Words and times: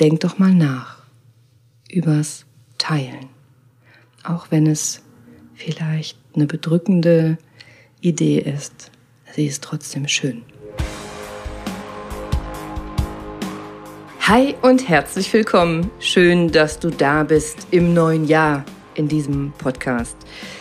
denk 0.00 0.20
doch 0.20 0.38
mal 0.38 0.54
nach 0.54 1.02
übers 1.90 2.44
Teilen. 2.78 3.30
Auch 4.22 4.50
wenn 4.50 4.66
es 4.66 5.02
vielleicht 5.54 6.18
eine 6.34 6.46
bedrückende 6.46 7.38
Idee 8.00 8.38
ist, 8.38 8.90
sie 9.32 9.46
ist 9.46 9.64
trotzdem 9.64 10.06
schön. 10.06 10.42
Hi 14.20 14.54
und 14.60 14.88
herzlich 14.88 15.32
willkommen. 15.32 15.90
Schön, 16.00 16.50
dass 16.50 16.80
du 16.80 16.90
da 16.90 17.22
bist 17.22 17.68
im 17.70 17.94
neuen 17.94 18.26
Jahr 18.26 18.64
in 18.96 19.08
diesem 19.08 19.52
Podcast. 19.56 20.16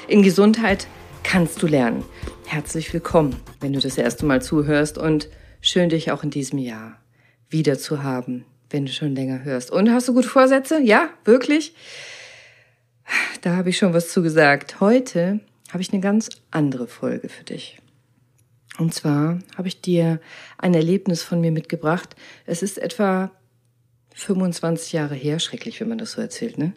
In 0.08 0.22
Gesundheit 0.22 0.88
kannst 1.24 1.62
du 1.62 1.68
lernen. 1.68 2.06
Herzlich 2.46 2.94
willkommen, 2.94 3.36
wenn 3.60 3.74
du 3.74 3.80
das 3.80 3.98
erste 3.98 4.26
Mal 4.26 4.42
zuhörst 4.42 4.98
und 4.98 5.30
schön 5.62 5.90
dich 5.90 6.12
auch 6.12 6.24
in 6.24 6.30
diesem 6.30 6.60
Jahr 6.60 7.00
wieder 7.50 7.80
zu 7.80 8.04
haben, 8.04 8.46
wenn 8.70 8.86
du 8.86 8.92
schon 8.92 9.16
länger 9.16 9.44
hörst. 9.44 9.72
Und 9.72 9.92
hast 9.92 10.08
du 10.08 10.14
gute 10.14 10.28
Vorsätze? 10.28 10.82
Ja, 10.82 11.10
wirklich? 11.24 11.76
Da 13.42 13.56
habe 13.56 13.70
ich 13.70 13.78
schon 13.78 13.94
was 13.94 14.12
zugesagt. 14.12 14.80
Heute 14.82 15.40
habe 15.72 15.82
ich 15.82 15.92
eine 15.94 16.02
ganz 16.02 16.30
andere 16.52 16.88
Folge 16.88 17.30
für 17.30 17.44
dich. 17.44 17.80
Und 18.78 18.94
zwar 18.94 19.40
habe 19.56 19.68
ich 19.68 19.82
dir 19.82 20.20
ein 20.58 20.74
Erlebnis 20.74 21.24
von 21.24 21.40
mir 21.40 21.52
mitgebracht. 21.52 22.16
Es 22.46 22.62
ist 22.62 22.78
etwa 22.78 23.32
25 24.16 24.94
Jahre 24.94 25.16
her, 25.16 25.40
schrecklich, 25.40 25.80
wenn 25.80 25.90
man 25.90 25.98
das 25.98 26.14
so 26.14 26.22
erzählt, 26.22 26.58
ne? 26.58 26.74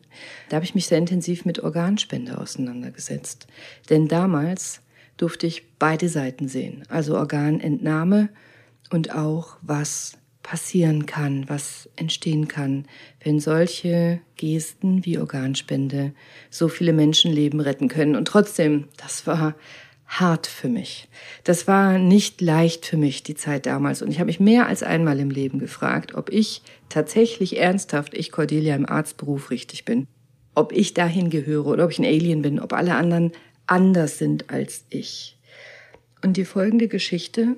Da 0.48 0.56
habe 0.56 0.64
ich 0.64 0.74
mich 0.74 0.86
sehr 0.86 0.98
intensiv 0.98 1.44
mit 1.44 1.60
Organspende 1.60 2.36
auseinandergesetzt. 2.36 3.46
Denn 3.90 4.08
damals 4.08 4.80
durfte 5.16 5.46
ich 5.46 5.76
beide 5.78 6.08
Seiten 6.08 6.48
sehen, 6.48 6.84
also 6.88 7.16
Organentnahme 7.16 8.28
und 8.90 9.14
auch 9.14 9.56
was 9.62 10.18
passieren 10.42 11.06
kann, 11.06 11.48
was 11.48 11.88
entstehen 11.96 12.48
kann, 12.48 12.86
wenn 13.22 13.40
solche 13.40 14.20
Gesten 14.36 15.04
wie 15.04 15.18
Organspende 15.18 16.12
so 16.50 16.68
viele 16.68 16.92
Menschenleben 16.92 17.60
retten 17.60 17.88
können. 17.88 18.16
Und 18.16 18.26
trotzdem, 18.26 18.88
das 18.96 19.26
war 19.26 19.54
hart 20.06 20.46
für 20.46 20.68
mich. 20.68 21.08
Das 21.44 21.68
war 21.68 21.98
nicht 21.98 22.40
leicht 22.40 22.86
für 22.86 22.96
mich, 22.96 23.22
die 23.22 23.34
Zeit 23.34 23.66
damals. 23.66 24.00
Und 24.00 24.10
ich 24.10 24.18
habe 24.18 24.28
mich 24.28 24.40
mehr 24.40 24.66
als 24.66 24.82
einmal 24.82 25.20
im 25.20 25.30
Leben 25.30 25.58
gefragt, 25.58 26.14
ob 26.14 26.30
ich 26.30 26.62
tatsächlich 26.88 27.58
ernsthaft, 27.58 28.14
ich 28.14 28.32
Cordelia 28.32 28.74
im 28.74 28.88
Arztberuf 28.88 29.50
richtig 29.50 29.84
bin. 29.84 30.06
Ob 30.54 30.72
ich 30.72 30.94
dahin 30.94 31.28
gehöre 31.28 31.66
oder 31.66 31.84
ob 31.84 31.90
ich 31.90 31.98
ein 31.98 32.06
Alien 32.06 32.40
bin, 32.42 32.58
ob 32.58 32.72
alle 32.72 32.94
anderen 32.94 33.32
anders 33.66 34.18
sind 34.18 34.48
als 34.48 34.84
ich. 34.88 35.36
Und 36.24 36.38
die 36.38 36.46
folgende 36.46 36.88
Geschichte 36.88 37.56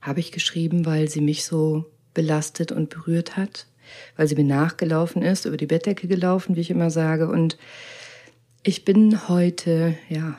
habe 0.00 0.20
ich 0.20 0.32
geschrieben, 0.32 0.86
weil 0.86 1.08
sie 1.08 1.20
mich 1.20 1.44
so 1.44 1.84
belastet 2.14 2.72
und 2.72 2.90
berührt 2.90 3.36
hat, 3.36 3.66
weil 4.16 4.26
sie 4.28 4.34
mir 4.34 4.44
nachgelaufen 4.44 5.22
ist, 5.22 5.44
über 5.44 5.56
die 5.56 5.66
Bettdecke 5.66 6.08
gelaufen, 6.08 6.56
wie 6.56 6.60
ich 6.60 6.70
immer 6.70 6.90
sage. 6.90 7.28
Und 7.28 7.56
ich 8.62 8.84
bin 8.84 9.28
heute, 9.28 9.94
ja, 10.08 10.36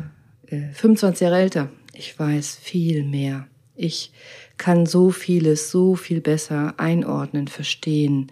25 0.47 1.21
äh, 1.21 1.25
Jahre 1.25 1.41
älter. 1.41 1.69
Ich 1.93 2.17
weiß 2.17 2.57
viel 2.61 3.03
mehr. 3.03 3.47
Ich 3.75 4.11
kann 4.57 4.85
so 4.85 5.09
vieles 5.09 5.71
so 5.71 5.95
viel 5.95 6.21
besser 6.21 6.75
einordnen, 6.77 7.47
verstehen, 7.47 8.31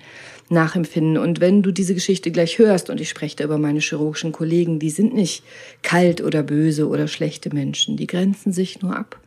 nachempfinden. 0.50 1.18
Und 1.18 1.42
wenn 1.42 1.64
du 1.64 1.72
diese 1.72 1.96
Geschichte 1.96 2.32
gleich 2.32 2.60
hörst, 2.60 2.90
und 2.90 3.02
ich 3.02 3.10
spreche 3.10 3.38
da 3.38 3.44
über 3.44 3.58
meine 3.58 3.80
chirurgischen 3.80 4.32
Kollegen, 4.32 4.80
die 4.80 4.92
sind 4.92 5.14
nicht 5.14 5.44
kalt 5.82 6.22
oder 6.22 6.44
böse 6.44 6.88
oder 6.88 7.08
schlechte 7.08 7.54
Menschen, 7.54 7.98
die 7.98 8.08
grenzen 8.08 8.54
sich 8.54 8.82
nur 8.82 8.96
ab 8.96 9.20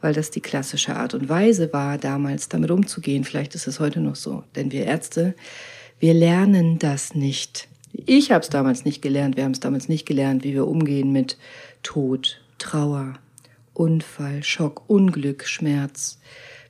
weil 0.00 0.14
das 0.14 0.30
die 0.30 0.40
klassische 0.40 0.96
Art 0.96 1.14
und 1.14 1.28
Weise 1.28 1.72
war, 1.72 1.98
damals 1.98 2.48
damit 2.48 2.70
umzugehen. 2.70 3.24
Vielleicht 3.24 3.54
ist 3.54 3.66
es 3.66 3.80
heute 3.80 4.00
noch 4.00 4.16
so, 4.16 4.44
denn 4.54 4.72
wir 4.72 4.84
Ärzte, 4.84 5.34
wir 5.98 6.14
lernen 6.14 6.78
das 6.78 7.14
nicht. 7.14 7.68
Ich 7.92 8.30
habe 8.30 8.42
es 8.42 8.50
damals 8.50 8.84
nicht 8.84 9.02
gelernt, 9.02 9.36
wir 9.36 9.44
haben 9.44 9.52
es 9.52 9.60
damals 9.60 9.88
nicht 9.88 10.06
gelernt, 10.06 10.44
wie 10.44 10.54
wir 10.54 10.66
umgehen 10.66 11.12
mit 11.12 11.36
Tod, 11.82 12.40
Trauer, 12.58 13.14
Unfall, 13.74 14.42
Schock, 14.42 14.88
Unglück, 14.88 15.46
Schmerz, 15.46 16.18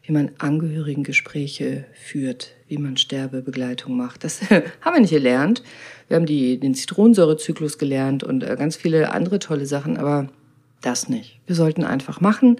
wie 0.02 0.12
man 0.12 0.30
Angehörigengespräche 0.38 1.84
führt, 1.92 2.52
wie 2.68 2.78
man 2.78 2.96
Sterbebegleitung 2.96 3.96
macht. 3.96 4.24
Das 4.24 4.40
haben 4.80 4.94
wir 4.94 5.00
nicht 5.00 5.10
gelernt. 5.10 5.62
Wir 6.08 6.16
haben 6.16 6.26
die, 6.26 6.58
den 6.58 6.74
Zitronensäurezyklus 6.74 7.76
gelernt 7.76 8.24
und 8.24 8.42
äh, 8.42 8.56
ganz 8.58 8.76
viele 8.76 9.12
andere 9.12 9.38
tolle 9.38 9.66
Sachen, 9.66 9.98
aber 9.98 10.28
das 10.80 11.08
nicht. 11.08 11.40
Wir 11.46 11.56
sollten 11.56 11.84
einfach 11.84 12.20
machen 12.20 12.56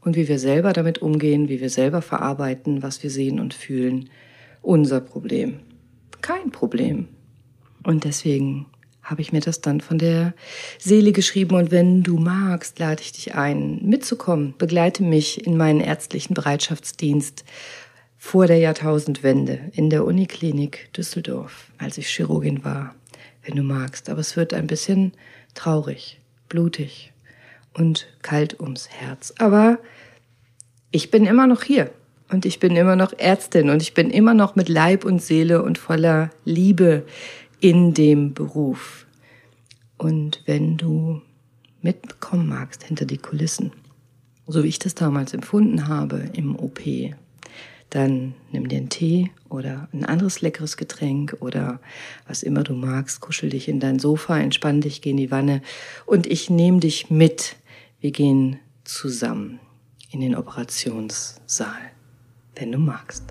und 0.00 0.16
wie 0.16 0.28
wir 0.28 0.38
selber 0.38 0.72
damit 0.72 1.02
umgehen, 1.02 1.48
wie 1.48 1.60
wir 1.60 1.70
selber 1.70 2.02
verarbeiten, 2.02 2.82
was 2.82 3.02
wir 3.02 3.10
sehen 3.10 3.40
und 3.40 3.54
fühlen, 3.54 4.10
unser 4.62 5.00
Problem. 5.00 5.60
Kein 6.20 6.50
Problem. 6.50 7.08
Und 7.82 8.04
deswegen 8.04 8.66
habe 9.02 9.22
ich 9.22 9.32
mir 9.32 9.40
das 9.40 9.60
dann 9.60 9.80
von 9.80 9.98
der 9.98 10.34
Seele 10.78 11.12
geschrieben 11.12 11.56
und 11.56 11.70
wenn 11.70 12.02
du 12.02 12.18
magst, 12.18 12.78
lade 12.78 13.02
ich 13.02 13.12
dich 13.12 13.34
ein, 13.34 13.80
mitzukommen. 13.82 14.54
Begleite 14.58 15.02
mich 15.02 15.46
in 15.46 15.56
meinen 15.56 15.80
ärztlichen 15.80 16.34
Bereitschaftsdienst 16.34 17.44
vor 18.16 18.46
der 18.46 18.58
Jahrtausendwende 18.58 19.58
in 19.72 19.90
der 19.90 20.04
Uniklinik 20.04 20.92
Düsseldorf, 20.92 21.72
als 21.78 21.96
ich 21.96 22.08
Chirurgin 22.08 22.64
war, 22.64 22.94
wenn 23.42 23.56
du 23.56 23.62
magst. 23.62 24.10
Aber 24.10 24.20
es 24.20 24.36
wird 24.36 24.52
ein 24.52 24.66
bisschen 24.66 25.12
traurig, 25.54 26.20
blutig, 26.48 27.12
und 27.74 28.08
kalt 28.22 28.60
ums 28.60 28.88
Herz. 28.88 29.34
Aber 29.38 29.78
ich 30.90 31.10
bin 31.10 31.26
immer 31.26 31.46
noch 31.46 31.62
hier 31.62 31.90
und 32.30 32.46
ich 32.46 32.60
bin 32.60 32.76
immer 32.76 32.96
noch 32.96 33.12
Ärztin 33.18 33.70
und 33.70 33.82
ich 33.82 33.94
bin 33.94 34.10
immer 34.10 34.34
noch 34.34 34.56
mit 34.56 34.68
Leib 34.68 35.04
und 35.04 35.22
Seele 35.22 35.62
und 35.62 35.78
voller 35.78 36.30
Liebe 36.44 37.04
in 37.60 37.94
dem 37.94 38.34
Beruf. 38.34 39.06
Und 39.98 40.42
wenn 40.46 40.76
du 40.76 41.22
mitkommen 41.82 42.48
magst 42.48 42.84
hinter 42.84 43.04
die 43.04 43.18
Kulissen, 43.18 43.72
so 44.46 44.64
wie 44.64 44.68
ich 44.68 44.78
das 44.78 44.94
damals 44.94 45.34
empfunden 45.34 45.88
habe 45.88 46.24
im 46.32 46.56
OP, 46.56 46.80
dann 47.90 48.34
nimm 48.52 48.68
dir 48.68 48.78
einen 48.78 48.88
Tee 48.88 49.30
oder 49.48 49.88
ein 49.92 50.04
anderes 50.04 50.40
leckeres 50.40 50.76
Getränk 50.76 51.36
oder 51.40 51.80
was 52.26 52.42
immer 52.42 52.62
du 52.62 52.72
magst, 52.72 53.20
kuschel 53.20 53.50
dich 53.50 53.68
in 53.68 53.80
dein 53.80 53.98
Sofa, 53.98 54.38
entspann 54.38 54.80
dich, 54.80 55.02
geh 55.02 55.10
in 55.10 55.16
die 55.16 55.30
Wanne 55.30 55.60
und 56.06 56.26
ich 56.26 56.50
nehme 56.50 56.78
dich 56.80 57.10
mit 57.10 57.56
wir 58.00 58.10
gehen 58.10 58.58
zusammen 58.84 59.60
in 60.10 60.20
den 60.20 60.34
Operationssaal, 60.34 61.90
wenn 62.56 62.72
du 62.72 62.78
magst. 62.78 63.24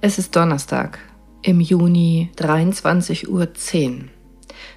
Es 0.00 0.18
ist 0.18 0.34
Donnerstag 0.34 0.98
im 1.42 1.60
Juni 1.60 2.30
23.10 2.36 3.28
Uhr. 3.28 3.48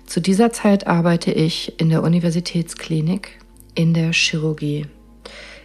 Zu 0.05 0.19
dieser 0.19 0.51
Zeit 0.51 0.87
arbeite 0.87 1.31
ich 1.31 1.79
in 1.79 1.89
der 1.89 2.03
Universitätsklinik 2.03 3.39
in 3.75 3.93
der 3.93 4.11
Chirurgie. 4.13 4.87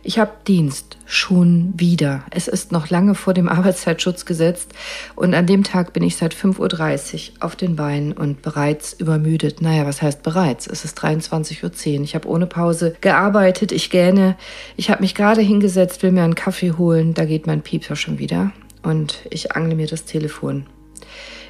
Ich 0.02 0.18
habe 0.18 0.32
Dienst 0.46 0.96
schon 1.04 1.74
wieder. 1.76 2.24
Es 2.30 2.48
ist 2.48 2.72
noch 2.72 2.88
lange 2.88 3.14
vor 3.14 3.34
dem 3.34 3.48
Arbeitszeitschutz 3.48 4.24
gesetzt 4.24 4.72
und 5.14 5.34
an 5.34 5.46
dem 5.46 5.62
Tag 5.62 5.92
bin 5.92 6.02
ich 6.02 6.16
seit 6.16 6.34
5.30 6.34 7.32
Uhr 7.32 7.44
auf 7.44 7.54
den 7.54 7.76
Beinen 7.76 8.12
und 8.12 8.40
bereits 8.40 8.94
übermüdet. 8.94 9.60
Naja, 9.60 9.84
was 9.86 10.00
heißt 10.00 10.22
bereits? 10.22 10.66
Es 10.66 10.86
ist 10.86 10.98
23.10 10.98 11.98
Uhr. 11.98 12.04
Ich 12.04 12.14
habe 12.14 12.28
ohne 12.28 12.46
Pause 12.46 12.96
gearbeitet. 13.02 13.72
Ich 13.72 13.90
gähne. 13.90 14.36
Ich 14.76 14.90
habe 14.90 15.02
mich 15.02 15.14
gerade 15.14 15.42
hingesetzt, 15.42 16.02
will 16.02 16.12
mir 16.12 16.24
einen 16.24 16.34
Kaffee 16.34 16.72
holen. 16.72 17.12
Da 17.12 17.26
geht 17.26 17.46
mein 17.46 17.60
Piepser 17.60 17.94
schon 17.94 18.18
wieder 18.18 18.52
und 18.82 19.18
ich 19.28 19.52
angle 19.52 19.74
mir 19.74 19.86
das 19.86 20.06
Telefon. 20.06 20.66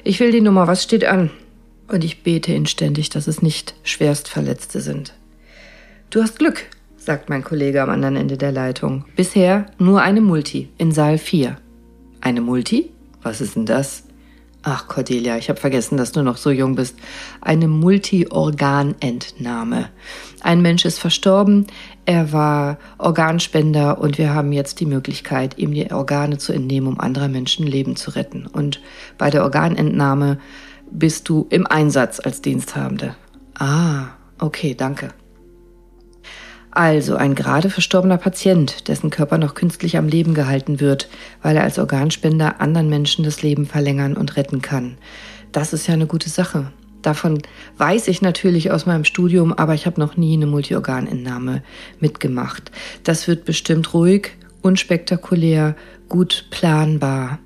Ich 0.03 0.19
will 0.19 0.31
die 0.31 0.41
Nummer. 0.41 0.67
Was 0.67 0.83
steht 0.83 1.05
an? 1.05 1.29
Und 1.87 2.03
ich 2.03 2.23
bete 2.23 2.53
inständig, 2.53 3.09
dass 3.09 3.27
es 3.27 3.41
nicht 3.41 3.75
Schwerstverletzte 3.83 4.81
sind. 4.81 5.13
Du 6.09 6.21
hast 6.21 6.39
Glück, 6.39 6.65
sagt 7.03 7.29
mein 7.29 7.43
Kollege 7.43 7.81
am 7.81 7.89
anderen 7.89 8.15
Ende 8.15 8.37
der 8.37 8.51
Leitung. 8.51 9.05
Bisher 9.15 9.65
nur 9.79 10.01
eine 10.01 10.21
Multi 10.21 10.69
in 10.77 10.91
Saal 10.91 11.17
4. 11.17 11.57
Eine 12.21 12.41
Multi? 12.41 12.91
Was 13.23 13.41
ist 13.41 13.55
denn 13.55 13.65
das? 13.65 14.03
Ach, 14.63 14.87
Cordelia, 14.87 15.37
ich 15.37 15.49
habe 15.49 15.59
vergessen, 15.59 15.97
dass 15.97 16.11
du 16.11 16.21
noch 16.21 16.37
so 16.37 16.51
jung 16.51 16.75
bist. 16.75 16.95
Eine 17.41 17.67
Multi-Organentnahme. 17.67 19.89
Ein 20.41 20.61
Mensch 20.61 20.85
ist 20.85 20.99
verstorben, 20.99 21.65
er 22.05 22.31
war 22.31 22.77
Organspender 22.99 23.99
und 23.99 24.19
wir 24.19 24.35
haben 24.35 24.51
jetzt 24.51 24.79
die 24.79 24.85
Möglichkeit, 24.85 25.57
ihm 25.57 25.73
die 25.73 25.91
Organe 25.91 26.37
zu 26.37 26.53
entnehmen, 26.53 26.89
um 26.89 26.99
anderer 26.99 27.27
Menschen 27.27 27.65
Leben 27.65 27.95
zu 27.95 28.11
retten. 28.11 28.45
Und 28.45 28.81
bei 29.17 29.31
der 29.31 29.41
Organentnahme 29.41 30.37
bist 30.91 31.27
du 31.27 31.47
im 31.49 31.65
Einsatz 31.65 32.19
als 32.19 32.41
Diensthabende. 32.41 33.15
Ah, 33.57 34.09
okay, 34.37 34.75
danke. 34.75 35.09
Also 36.71 37.15
ein 37.15 37.35
gerade 37.35 37.69
verstorbener 37.69 38.17
Patient, 38.17 38.87
dessen 38.87 39.09
Körper 39.09 39.37
noch 39.37 39.55
künstlich 39.55 39.97
am 39.97 40.07
Leben 40.07 40.33
gehalten 40.33 40.79
wird, 40.79 41.09
weil 41.41 41.57
er 41.57 41.63
als 41.63 41.77
Organspender 41.77 42.61
anderen 42.61 42.89
Menschen 42.89 43.25
das 43.25 43.41
Leben 43.41 43.65
verlängern 43.65 44.15
und 44.15 44.37
retten 44.37 44.61
kann. 44.61 44.97
Das 45.51 45.73
ist 45.73 45.87
ja 45.87 45.93
eine 45.93 46.07
gute 46.07 46.29
Sache. 46.29 46.71
Davon 47.01 47.41
weiß 47.77 48.07
ich 48.07 48.21
natürlich 48.21 48.71
aus 48.71 48.85
meinem 48.85 49.03
Studium, 49.03 49.51
aber 49.51 49.73
ich 49.73 49.85
habe 49.85 49.99
noch 49.99 50.15
nie 50.15 50.33
eine 50.33 50.45
Multiorganentnahme 50.45 51.63
mitgemacht. 51.99 52.71
Das 53.03 53.27
wird 53.27 53.43
bestimmt 53.43 53.93
ruhig 53.93 54.31
unspektakulär, 54.61 55.75
gut 56.07 56.45
planbar. 56.51 57.39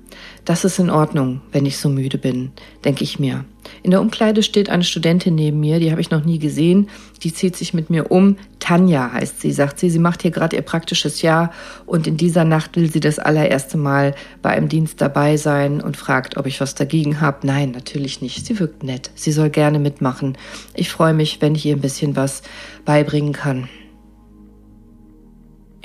Das 0.46 0.64
ist 0.64 0.78
in 0.78 0.90
Ordnung, 0.90 1.40
wenn 1.50 1.66
ich 1.66 1.76
so 1.76 1.88
müde 1.88 2.18
bin, 2.18 2.52
denke 2.84 3.02
ich 3.02 3.18
mir. 3.18 3.44
In 3.82 3.90
der 3.90 4.00
Umkleide 4.00 4.44
steht 4.44 4.70
eine 4.70 4.84
Studentin 4.84 5.34
neben 5.34 5.58
mir, 5.58 5.80
die 5.80 5.90
habe 5.90 6.00
ich 6.00 6.12
noch 6.12 6.24
nie 6.24 6.38
gesehen. 6.38 6.88
Die 7.24 7.34
zieht 7.34 7.56
sich 7.56 7.74
mit 7.74 7.90
mir 7.90 8.12
um. 8.12 8.36
Tanja 8.60 9.10
heißt 9.12 9.40
sie, 9.40 9.50
sagt 9.50 9.80
sie. 9.80 9.90
Sie 9.90 9.98
macht 9.98 10.22
hier 10.22 10.30
gerade 10.30 10.54
ihr 10.54 10.62
praktisches 10.62 11.20
Jahr 11.20 11.52
und 11.84 12.06
in 12.06 12.16
dieser 12.16 12.44
Nacht 12.44 12.76
will 12.76 12.88
sie 12.88 13.00
das 13.00 13.18
allererste 13.18 13.76
Mal 13.76 14.14
bei 14.40 14.50
einem 14.50 14.68
Dienst 14.68 15.00
dabei 15.00 15.36
sein 15.36 15.80
und 15.80 15.96
fragt, 15.96 16.36
ob 16.36 16.46
ich 16.46 16.60
was 16.60 16.76
dagegen 16.76 17.20
habe. 17.20 17.44
Nein, 17.44 17.72
natürlich 17.72 18.22
nicht. 18.22 18.46
Sie 18.46 18.60
wirkt 18.60 18.84
nett. 18.84 19.10
Sie 19.16 19.32
soll 19.32 19.50
gerne 19.50 19.80
mitmachen. 19.80 20.38
Ich 20.74 20.90
freue 20.90 21.12
mich, 21.12 21.42
wenn 21.42 21.56
ich 21.56 21.66
ihr 21.66 21.74
ein 21.74 21.80
bisschen 21.80 22.14
was 22.14 22.42
beibringen 22.84 23.32
kann. 23.32 23.68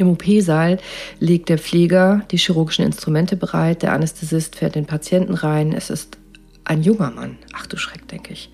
Im 0.01 0.09
OP-Saal 0.09 0.80
legt 1.19 1.50
der 1.50 1.59
Pfleger 1.59 2.24
die 2.31 2.38
chirurgischen 2.38 2.83
Instrumente 2.83 3.36
bereit, 3.36 3.83
der 3.83 3.94
Anästhesist 3.94 4.56
fährt 4.56 4.74
den 4.74 4.88
Patienten 4.88 5.36
rein. 5.36 5.74
Es 5.74 5.92
ist 5.92 6.18
ein 6.63 6.81
junger 6.81 7.12
Mann. 7.12 7.38
Ach 7.53 7.68
du 7.68 7.77
Schreck, 7.77 8.07
denke 8.07 8.33
ich. 8.33 8.51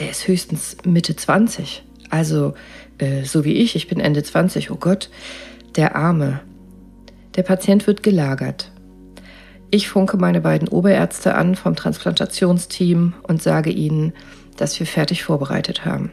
Der 0.00 0.10
ist 0.10 0.26
höchstens 0.26 0.76
Mitte 0.84 1.14
20. 1.14 1.84
Also 2.10 2.54
äh, 2.98 3.22
so 3.22 3.44
wie 3.44 3.52
ich, 3.52 3.76
ich 3.76 3.86
bin 3.86 4.00
Ende 4.00 4.24
20. 4.24 4.72
Oh 4.72 4.74
Gott, 4.74 5.08
der 5.76 5.94
Arme. 5.94 6.40
Der 7.36 7.44
Patient 7.44 7.86
wird 7.86 8.02
gelagert. 8.02 8.72
Ich 9.70 9.88
funke 9.88 10.16
meine 10.16 10.40
beiden 10.40 10.66
Oberärzte 10.66 11.36
an 11.36 11.54
vom 11.54 11.76
Transplantationsteam 11.76 13.14
und 13.22 13.40
sage 13.40 13.70
ihnen, 13.70 14.14
dass 14.56 14.80
wir 14.80 14.86
fertig 14.88 15.22
vorbereitet 15.22 15.84
haben. 15.84 16.10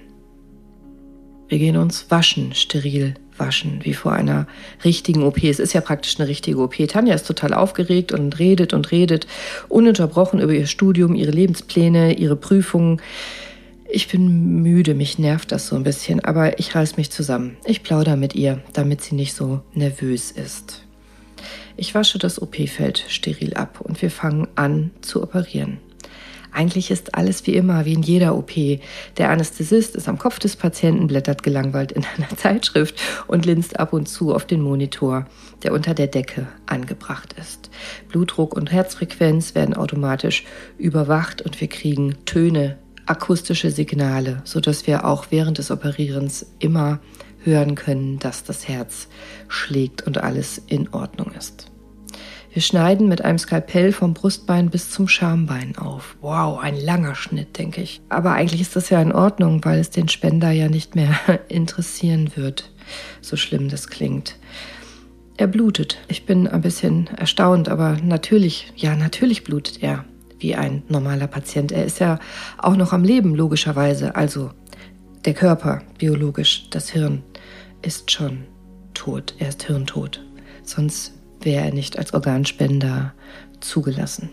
Wir 1.47 1.57
gehen 1.57 1.77
uns 1.77 2.11
waschen, 2.11 2.53
steril 2.53 3.15
waschen, 3.38 3.80
wie 3.83 3.94
vor 3.94 4.13
einer 4.13 4.47
richtigen 4.83 5.24
OP. 5.24 5.44
Es 5.44 5.59
ist 5.59 5.74
ja 5.74 5.81
praktisch 5.81 6.19
eine 6.19 6.27
richtige 6.27 6.59
OP. 6.59 6.75
Tanja 6.88 7.15
ist 7.15 7.27
total 7.27 7.53
aufgeregt 7.53 8.12
und 8.12 8.39
redet 8.39 8.74
und 8.74 8.91
redet 8.91 9.27
ununterbrochen 9.69 10.39
über 10.39 10.53
ihr 10.53 10.68
Studium, 10.68 11.15
ihre 11.15 11.31
Lebenspläne, 11.31 12.13
ihre 12.13 12.35
Prüfungen. 12.35 13.01
Ich 13.89 14.07
bin 14.07 14.62
müde, 14.63 14.95
mich 14.95 15.19
nervt 15.19 15.51
das 15.51 15.68
so 15.68 15.75
ein 15.75 15.83
bisschen, 15.83 16.24
aber 16.24 16.57
ich 16.59 16.74
reiß 16.74 16.97
mich 16.97 17.12
zusammen. 17.12 17.57
Ich 17.65 17.83
plaudere 17.83 18.18
mit 18.18 18.33
ihr, 18.33 18.62
damit 18.74 19.01
sie 19.01 19.15
nicht 19.15 19.33
so 19.33 19.62
nervös 19.74 20.31
ist. 20.31 20.83
Ich 21.75 21.95
wasche 21.95 22.19
das 22.19 22.41
OP-Feld 22.41 23.06
steril 23.07 23.56
ab 23.56 23.81
und 23.81 24.01
wir 24.01 24.12
fangen 24.12 24.47
an 24.56 24.91
zu 25.01 25.24
operieren. 25.24 25.79
Eigentlich 26.53 26.91
ist 26.91 27.15
alles 27.15 27.45
wie 27.47 27.55
immer, 27.55 27.85
wie 27.85 27.94
in 27.94 28.03
jeder 28.03 28.35
OP. 28.35 28.51
Der 29.17 29.29
Anästhesist 29.29 29.95
ist 29.95 30.07
am 30.07 30.19
Kopf 30.19 30.39
des 30.39 30.55
Patienten, 30.55 31.07
blättert 31.07 31.44
gelangweilt 31.44 31.91
in 31.91 32.05
einer 32.15 32.29
Zeitschrift 32.38 33.01
und 33.27 33.45
linst 33.45 33.79
ab 33.79 33.91
und 33.94 34.07
zu 34.07 34.33
auf 34.33 34.45
den 34.45 34.61
Monitor, 34.61 35.25
der 35.63 35.73
unter 35.73 35.94
der 35.94 36.07
Decke 36.07 36.47
angebracht 36.65 37.33
ist. 37.39 37.69
Blutdruck 38.09 38.55
und 38.55 38.71
Herzfrequenz 38.71 39.55
werden 39.55 39.75
automatisch 39.75 40.45
überwacht 40.77 41.41
und 41.41 41.59
wir 41.59 41.67
kriegen 41.67 42.23
Töne, 42.25 42.77
akustische 43.05 43.71
Signale, 43.71 44.41
sodass 44.45 44.88
wir 44.88 45.05
auch 45.05 45.25
während 45.29 45.57
des 45.57 45.71
Operierens 45.71 46.45
immer 46.59 47.00
hören 47.44 47.75
können, 47.75 48.19
dass 48.19 48.44
das 48.44 48.67
Herz 48.67 49.07
schlägt 49.47 50.03
und 50.03 50.19
alles 50.19 50.61
in 50.67 50.94
Ordnung 50.94 51.31
ist. 51.38 51.73
Wir 52.53 52.61
schneiden 52.61 53.09
mit 53.09 53.23
einem 53.23 53.39
Skalpell 53.39 53.91
vom 53.91 54.13
Brustbein 54.13 54.69
bis 54.69 54.91
zum 54.91 55.07
Schambein 55.07 55.75
auf. 55.75 56.15
Wow, 56.21 56.59
ein 56.59 56.79
langer 56.79 57.15
Schnitt, 57.15 57.57
denke 57.57 57.81
ich. 57.81 58.00
Aber 58.09 58.33
eigentlich 58.33 58.61
ist 58.61 58.75
das 58.75 58.91
ja 58.91 59.01
in 59.01 59.11
Ordnung, 59.11 59.65
weil 59.65 59.79
es 59.79 59.89
den 59.89 60.07
Spender 60.07 60.51
ja 60.51 60.69
nicht 60.69 60.94
mehr 60.94 61.17
interessieren 61.47 62.29
wird. 62.35 62.71
So 63.21 63.38
schlimm 63.38 63.69
das 63.69 63.88
klingt. 63.88 64.38
Er 65.35 65.47
blutet. 65.47 65.97
Ich 66.07 66.27
bin 66.27 66.47
ein 66.47 66.61
bisschen 66.61 67.07
erstaunt, 67.07 67.69
aber 67.69 67.97
natürlich, 68.03 68.71
ja, 68.75 68.95
natürlich 68.95 69.44
blutet 69.44 69.81
er 69.81 70.05
wie 70.38 70.53
ein 70.53 70.83
normaler 70.89 71.25
Patient. 71.25 71.71
Er 71.71 71.85
ist 71.85 72.00
ja 72.00 72.19
auch 72.59 72.75
noch 72.75 72.94
am 72.94 73.03
Leben, 73.03 73.33
logischerweise. 73.33 74.15
Also 74.15 74.51
der 75.25 75.33
Körper, 75.33 75.81
biologisch, 75.97 76.69
das 76.69 76.91
Hirn 76.91 77.23
ist 77.81 78.11
schon 78.11 78.44
tot. 78.94 79.33
Er 79.39 79.50
ist 79.50 79.63
hirntot. 79.63 80.23
Sonst 80.61 81.13
wäre 81.45 81.66
er 81.66 81.74
nicht 81.74 81.98
als 81.98 82.13
Organspender 82.13 83.13
zugelassen. 83.60 84.30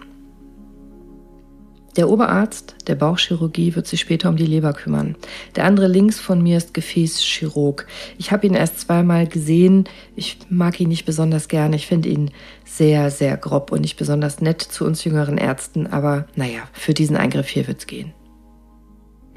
Der 1.97 2.09
Oberarzt 2.09 2.77
der 2.87 2.95
Bauchchirurgie 2.95 3.75
wird 3.75 3.87
sich 3.87 4.01
später 4.01 4.29
um 4.29 4.37
die 4.37 4.47
Leber 4.47 4.73
kümmern. 4.73 5.17
Der 5.57 5.65
andere 5.65 5.89
links 5.89 6.21
von 6.21 6.41
mir 6.41 6.57
ist 6.57 6.73
Gefäßchirurg. 6.73 7.87
Ich 8.17 8.31
habe 8.31 8.47
ihn 8.47 8.55
erst 8.55 8.79
zweimal 8.81 9.27
gesehen. 9.27 9.89
Ich 10.15 10.39
mag 10.49 10.79
ihn 10.81 10.89
nicht 10.89 11.05
besonders 11.05 11.49
gern. 11.49 11.73
Ich 11.73 11.89
finde 11.89 12.09
ihn 12.09 12.31
sehr, 12.65 13.11
sehr 13.11 13.37
grob 13.37 13.73
und 13.73 13.81
nicht 13.81 13.97
besonders 13.97 14.41
nett 14.41 14.63
zu 14.63 14.85
uns 14.85 15.03
jüngeren 15.03 15.37
Ärzten. 15.37 15.89
Aber 15.89 16.27
naja, 16.37 16.63
für 16.73 16.95
diesen 16.95 17.17
Eingriff 17.17 17.49
hier 17.49 17.67
wird's 17.67 17.89
gehen. 17.89 18.13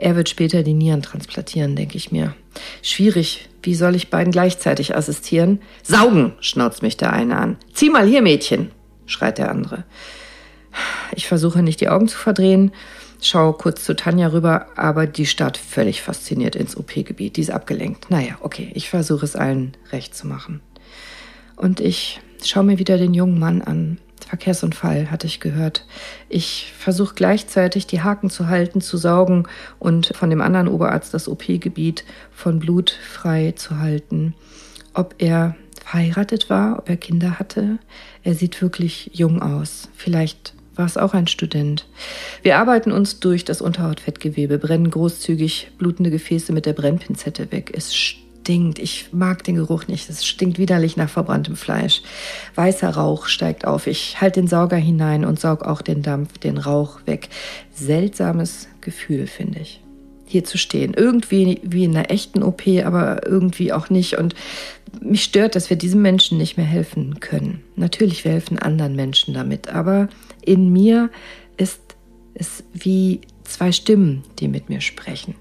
Er 0.04 0.18
wird 0.18 0.28
später 0.28 0.64
die 0.64 0.74
Nieren 0.74 1.02
transplantieren, 1.02 1.78
denke 1.78 1.96
ich 1.96 2.12
mir. 2.12 2.36
Schwierig. 2.82 3.48
Wie 3.62 3.74
soll 3.74 3.96
ich 3.96 4.10
beiden 4.10 4.34
gleichzeitig 4.34 4.98
assistieren? 4.98 5.62
Saugen, 5.82 6.34
schnauzt 6.42 6.82
mich 6.82 6.98
der 6.98 7.14
eine 7.14 7.38
an. 7.38 7.56
Zieh 7.74 7.90
mal 7.90 8.06
hier, 8.06 8.22
Mädchen, 8.22 8.72
schreit 9.06 9.38
der 9.38 9.50
andere. 9.50 9.86
Ich 11.16 11.26
versuche 11.26 11.64
nicht 11.64 11.80
die 11.80 11.88
Augen 11.88 12.10
zu 12.10 12.18
verdrehen, 12.18 12.74
schaue 13.22 13.54
kurz 13.54 13.86
zu 13.86 13.96
Tanja 13.96 14.28
rüber, 14.28 14.68
aber 14.76 15.08
die 15.08 15.26
starrt 15.26 15.56
völlig 15.56 16.02
fasziniert 16.02 16.58
ins 16.58 16.76
OP-Gebiet. 16.76 17.38
Die 17.38 17.42
ist 17.42 17.52
abgelenkt. 17.52 18.12
Naja, 18.12 18.38
okay, 18.42 18.72
ich 18.74 18.90
versuche 18.90 19.24
es 19.24 19.38
allen 19.38 19.72
recht 19.94 20.18
zu 20.18 20.28
machen. 20.28 20.60
Und 21.56 21.80
ich 21.80 22.20
schaue 22.44 22.66
mir 22.66 22.78
wieder 22.78 22.98
den 22.98 23.14
jungen 23.14 23.40
Mann 23.40 23.62
an, 23.62 24.00
Verkehrsunfall, 24.34 25.12
hatte 25.12 25.28
ich 25.28 25.40
gehört. 25.40 25.86
Ich 26.28 26.74
versuche 26.76 27.14
gleichzeitig 27.14 27.86
die 27.86 28.02
Haken 28.02 28.32
zu 28.32 28.48
halten, 28.48 28.82
zu 28.82 28.98
saugen 28.98 29.48
und 29.78 30.08
von 30.16 30.32
dem 30.32 30.42
anderen 30.42 30.68
Oberarzt 30.68 31.14
das 31.14 31.28
OP-Gebiet 31.28 32.04
von 32.32 32.58
Blut 32.58 32.90
frei 32.90 33.54
zu 33.56 33.78
halten. 33.78 34.34
Ob 34.96 35.14
er 35.20 35.56
verheiratet 35.86 36.50
war, 36.50 36.80
ob 36.80 36.90
er 36.90 36.98
Kinder 36.98 37.38
hatte. 37.38 37.78
Er 38.24 38.34
sieht 38.34 38.60
wirklich 38.60 39.12
jung 39.14 39.40
aus. 39.40 39.90
Vielleicht 39.96 40.56
war 40.74 40.88
es 40.88 40.98
auch 40.98 41.14
ein 41.14 41.28
Student. 41.28 41.86
Wir 42.42 42.58
arbeiten 42.58 42.92
uns 42.92 43.20
durch 43.20 43.46
das 43.46 43.62
Unterhautfettgewebe, 43.62 44.58
brennen 44.58 44.90
großzügig 44.90 45.74
blutende 45.78 46.10
Gefäße 46.10 46.54
mit 46.54 46.66
der 46.66 46.74
Brennpinzette 46.74 47.52
weg. 47.52 47.72
Es 47.76 47.94
stinkt. 48.44 48.78
Ich 48.78 49.08
mag 49.14 49.44
den 49.46 49.56
Geruch 49.56 49.88
nicht. 49.88 50.10
Es 50.10 50.26
stinkt 50.26 50.60
widerlich 50.60 50.98
nach 50.98 51.10
verbranntem 51.10 51.56
Fleisch. 51.56 52.02
Weißer 52.56 52.90
Rauch 52.90 53.28
steigt 53.28 53.66
auf. 53.66 53.88
Ich 53.88 54.20
halte 54.20 54.42
den 54.42 54.48
Sauger 54.48 54.76
hinein 54.76 55.24
und 55.24 55.40
saug 55.40 55.64
auch 55.64 55.82
den 55.82 56.02
Dampf, 56.02 56.38
den 56.40 56.58
Rauch 56.58 57.00
weg. 57.06 57.30
Seltsames 57.74 58.68
Gefühl, 58.82 59.28
finde 59.28 59.62
ich. 59.62 59.82
Hier 60.26 60.44
zu 60.44 60.58
stehen. 60.58 60.94
Irgendwie 60.94 61.62
wie 61.64 61.86
in 61.86 61.96
einer 61.96 62.12
echten 62.12 62.44
OP, 62.44 62.64
aber 62.84 63.26
irgendwie 63.26 63.72
auch 63.72 63.90
nicht. 63.90 64.18
Und 64.18 64.36
mich 65.02 65.24
stört, 65.24 65.56
dass 65.56 65.70
wir 65.70 65.78
diesem 65.78 66.02
Menschen 66.02 66.38
nicht 66.38 66.58
mehr 66.58 66.66
helfen 66.66 67.22
können. 67.22 67.64
Natürlich, 67.78 68.26
wir 68.26 68.34
helfen 68.34 68.60
anderen 68.60 68.98
Menschen 68.98 69.34
damit. 69.34 69.70
Aber 69.70 70.10
in 70.42 70.74
mir 70.74 71.10
ist 71.56 71.80
es 72.34 72.66
wie 72.74 73.22
zwei 73.46 73.72
Stimmen, 73.72 74.24
die 74.40 74.50
mit 74.50 74.68
mir 74.68 74.82
sprechen. 74.82 75.36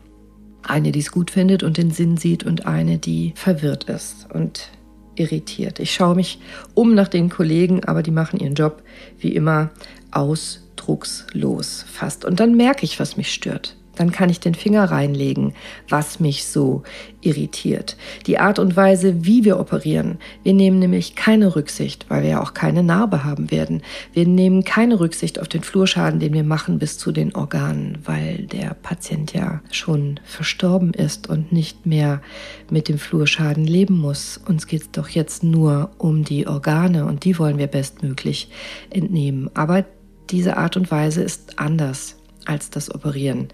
Eine, 0.62 0.92
die 0.92 1.00
es 1.00 1.10
gut 1.10 1.30
findet 1.30 1.62
und 1.62 1.76
den 1.76 1.90
Sinn 1.90 2.16
sieht 2.16 2.44
und 2.44 2.66
eine, 2.66 2.98
die 2.98 3.32
verwirrt 3.36 3.84
ist 3.84 4.28
und 4.32 4.70
irritiert. 5.14 5.78
Ich 5.80 5.92
schaue 5.92 6.14
mich 6.14 6.38
um 6.74 6.94
nach 6.94 7.08
den 7.08 7.28
Kollegen, 7.28 7.84
aber 7.84 8.02
die 8.02 8.10
machen 8.10 8.40
ihren 8.40 8.54
Job 8.54 8.82
wie 9.18 9.34
immer 9.34 9.70
ausdruckslos 10.10 11.84
fast. 11.88 12.24
Und 12.24 12.40
dann 12.40 12.56
merke 12.56 12.84
ich, 12.84 13.00
was 13.00 13.16
mich 13.16 13.32
stört 13.32 13.76
dann 13.96 14.10
kann 14.10 14.30
ich 14.30 14.40
den 14.40 14.54
Finger 14.54 14.84
reinlegen, 14.84 15.54
was 15.88 16.20
mich 16.20 16.46
so 16.46 16.82
irritiert. 17.20 17.96
Die 18.26 18.38
Art 18.38 18.58
und 18.58 18.76
Weise, 18.76 19.24
wie 19.24 19.44
wir 19.44 19.60
operieren. 19.60 20.18
Wir 20.42 20.54
nehmen 20.54 20.78
nämlich 20.78 21.14
keine 21.14 21.54
Rücksicht, 21.54 22.06
weil 22.08 22.22
wir 22.22 22.30
ja 22.30 22.42
auch 22.42 22.54
keine 22.54 22.82
Narbe 22.82 23.24
haben 23.24 23.50
werden. 23.50 23.82
Wir 24.12 24.26
nehmen 24.26 24.64
keine 24.64 24.98
Rücksicht 24.98 25.40
auf 25.40 25.48
den 25.48 25.62
Flurschaden, 25.62 26.20
den 26.20 26.32
wir 26.32 26.44
machen 26.44 26.78
bis 26.78 26.98
zu 26.98 27.12
den 27.12 27.34
Organen, 27.34 27.98
weil 28.04 28.46
der 28.46 28.74
Patient 28.74 29.32
ja 29.34 29.60
schon 29.70 30.20
verstorben 30.24 30.94
ist 30.94 31.28
und 31.28 31.52
nicht 31.52 31.86
mehr 31.86 32.22
mit 32.70 32.88
dem 32.88 32.98
Flurschaden 32.98 33.64
leben 33.64 33.98
muss. 33.98 34.40
Uns 34.48 34.66
geht 34.66 34.82
es 34.82 34.90
doch 34.90 35.08
jetzt 35.08 35.44
nur 35.44 35.90
um 35.98 36.24
die 36.24 36.46
Organe 36.46 37.04
und 37.04 37.24
die 37.24 37.38
wollen 37.38 37.58
wir 37.58 37.66
bestmöglich 37.66 38.48
entnehmen. 38.90 39.50
Aber 39.54 39.84
diese 40.30 40.56
Art 40.56 40.76
und 40.76 40.90
Weise 40.90 41.22
ist 41.22 41.58
anders 41.58 42.16
als 42.46 42.70
das 42.70 42.94
Operieren, 42.94 43.48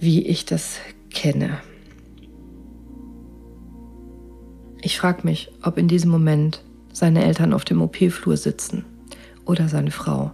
wie 0.00 0.26
ich 0.26 0.44
das 0.44 0.78
kenne. 1.10 1.58
Ich 4.80 4.98
frage 4.98 5.20
mich, 5.24 5.50
ob 5.62 5.78
in 5.78 5.86
diesem 5.88 6.10
Moment 6.10 6.62
seine 6.92 7.24
Eltern 7.24 7.52
auf 7.52 7.64
dem 7.64 7.80
OP-Flur 7.80 8.36
sitzen 8.36 8.84
oder 9.44 9.68
seine 9.68 9.90
Frau, 9.90 10.32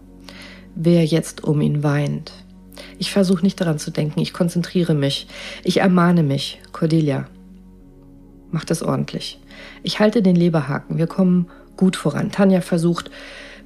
wer 0.75 1.05
jetzt 1.05 1.45
um 1.45 1.61
ihn 1.61 1.83
weint. 1.83 2.33
Ich 2.99 3.12
versuche 3.12 3.43
nicht 3.43 3.61
daran 3.61 3.78
zu 3.78 3.90
denken, 3.90 4.21
ich 4.21 4.33
konzentriere 4.33 4.95
mich, 4.95 5.26
ich 5.64 5.78
ermahne 5.78 6.23
mich, 6.23 6.61
Cordelia, 6.73 7.26
mach 8.50 8.64
das 8.64 8.83
ordentlich. 8.83 9.38
Ich 9.83 10.00
halte 10.00 10.23
den 10.23 10.37
Leberhaken, 10.37 10.99
wir 10.99 11.07
kommen 11.07 11.49
gut 11.76 11.97
voran. 11.97 12.31
Tanja 12.31 12.61
versucht 12.61 13.11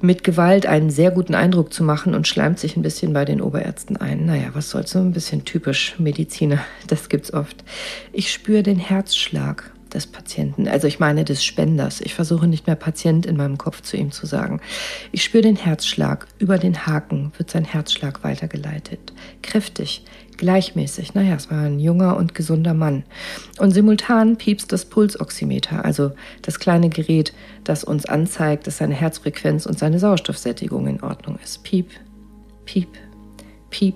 mit 0.03 0.25
Gewalt 0.25 0.65
einen 0.65 0.89
sehr 0.89 1.11
guten 1.11 1.33
Eindruck 1.33 1.73
zu 1.73 1.81
machen 1.81 2.13
und 2.13 2.27
schleimt 2.27 2.59
sich 2.59 2.75
ein 2.75 2.81
bisschen 2.81 3.13
bei 3.13 3.23
den 3.23 3.41
Oberärzten 3.41 3.95
ein. 3.95 4.25
Naja, 4.25 4.49
was 4.51 4.69
soll's, 4.69 4.91
so 4.91 4.99
ein 4.99 5.13
bisschen 5.13 5.45
typisch 5.45 5.95
Mediziner, 5.97 6.59
das 6.87 7.07
gibt's 7.07 7.33
oft. 7.33 7.63
Ich 8.11 8.31
spüre 8.31 8.63
den 8.63 8.79
Herzschlag 8.79 9.71
des 9.93 10.07
Patienten, 10.07 10.67
also 10.67 10.87
ich 10.87 10.99
meine 10.99 11.23
des 11.23 11.45
Spenders. 11.45 12.01
Ich 12.01 12.15
versuche 12.15 12.47
nicht 12.47 12.67
mehr 12.67 12.75
Patient 12.75 13.25
in 13.25 13.37
meinem 13.37 13.57
Kopf 13.57 13.81
zu 13.81 13.95
ihm 13.95 14.11
zu 14.11 14.25
sagen. 14.25 14.59
Ich 15.11 15.23
spüre 15.23 15.43
den 15.43 15.55
Herzschlag. 15.55 16.27
Über 16.37 16.57
den 16.57 16.85
Haken 16.85 17.31
wird 17.37 17.49
sein 17.49 17.63
Herzschlag 17.63 18.23
weitergeleitet. 18.23 19.13
Kräftig, 19.41 20.03
gleichmäßig. 20.43 21.13
Naja, 21.13 21.35
es 21.35 21.49
war 21.49 21.61
ein 21.61 21.79
junger 21.79 22.17
und 22.17 22.35
gesunder 22.35 22.73
Mann. 22.73 23.03
Und 23.59 23.71
simultan 23.71 24.35
piepst 24.35 24.73
das 24.73 24.83
Pulsoximeter, 24.83 25.85
also 25.85 26.11
das 26.41 26.59
kleine 26.59 26.89
Gerät, 26.89 27.33
das 27.63 27.85
uns 27.85 28.05
anzeigt, 28.05 28.67
dass 28.67 28.77
seine 28.77 28.93
Herzfrequenz 28.93 29.65
und 29.65 29.79
seine 29.79 29.99
Sauerstoffsättigung 29.99 30.85
in 30.87 31.01
Ordnung 31.01 31.39
ist. 31.41 31.63
Piep, 31.63 31.91
piep, 32.65 32.89
piep. 33.69 33.95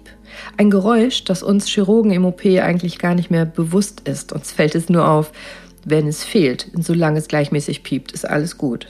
Ein 0.56 0.70
Geräusch, 0.70 1.26
das 1.26 1.44
uns 1.44 1.68
Chirurgen 1.68 2.12
im 2.12 2.24
OP 2.24 2.46
eigentlich 2.46 2.98
gar 2.98 3.14
nicht 3.14 3.30
mehr 3.30 3.46
bewusst 3.46 4.08
ist. 4.08 4.32
Uns 4.32 4.54
fällt 4.54 4.76
es 4.76 4.88
nur 4.88 5.06
auf, 5.06 5.34
wenn 5.84 6.08
es 6.08 6.24
fehlt. 6.24 6.72
Solange 6.80 7.20
es 7.20 7.28
gleichmäßig 7.28 7.84
piept, 7.84 8.14
ist 8.14 8.26
alles 8.26 8.58
gut. 8.58 8.88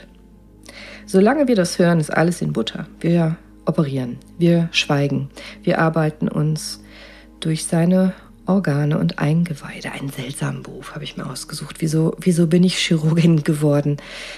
Solange 1.08 1.48
wir 1.48 1.56
das 1.56 1.80
hören, 1.80 2.00
ist 2.00 2.14
alles 2.14 2.40
in 2.44 2.54
Butter. 2.54 2.86
Wir 3.00 3.36
operieren, 3.66 4.20
wir 4.38 4.70
schweigen, 4.72 5.30
wir 5.64 5.80
arbeiten 5.80 6.28
uns 6.28 6.82
durch 7.40 7.66
seine 7.66 8.14
Organe 8.48 8.98
und 8.98 9.20
Eingeweide. 9.20 9.92
Einen 9.92 10.10
seltsamen 10.10 10.64
Beruf 10.64 10.96
habe 10.96 11.04
ich 11.04 11.18
mir 11.18 11.30
ausgesucht. 11.30 11.78
Wieso, 11.80 12.16
wieso 12.20 12.48
bin 12.48 12.64
ich 12.64 12.78
Chirurgin 12.78 13.44
geworden? 13.44 13.98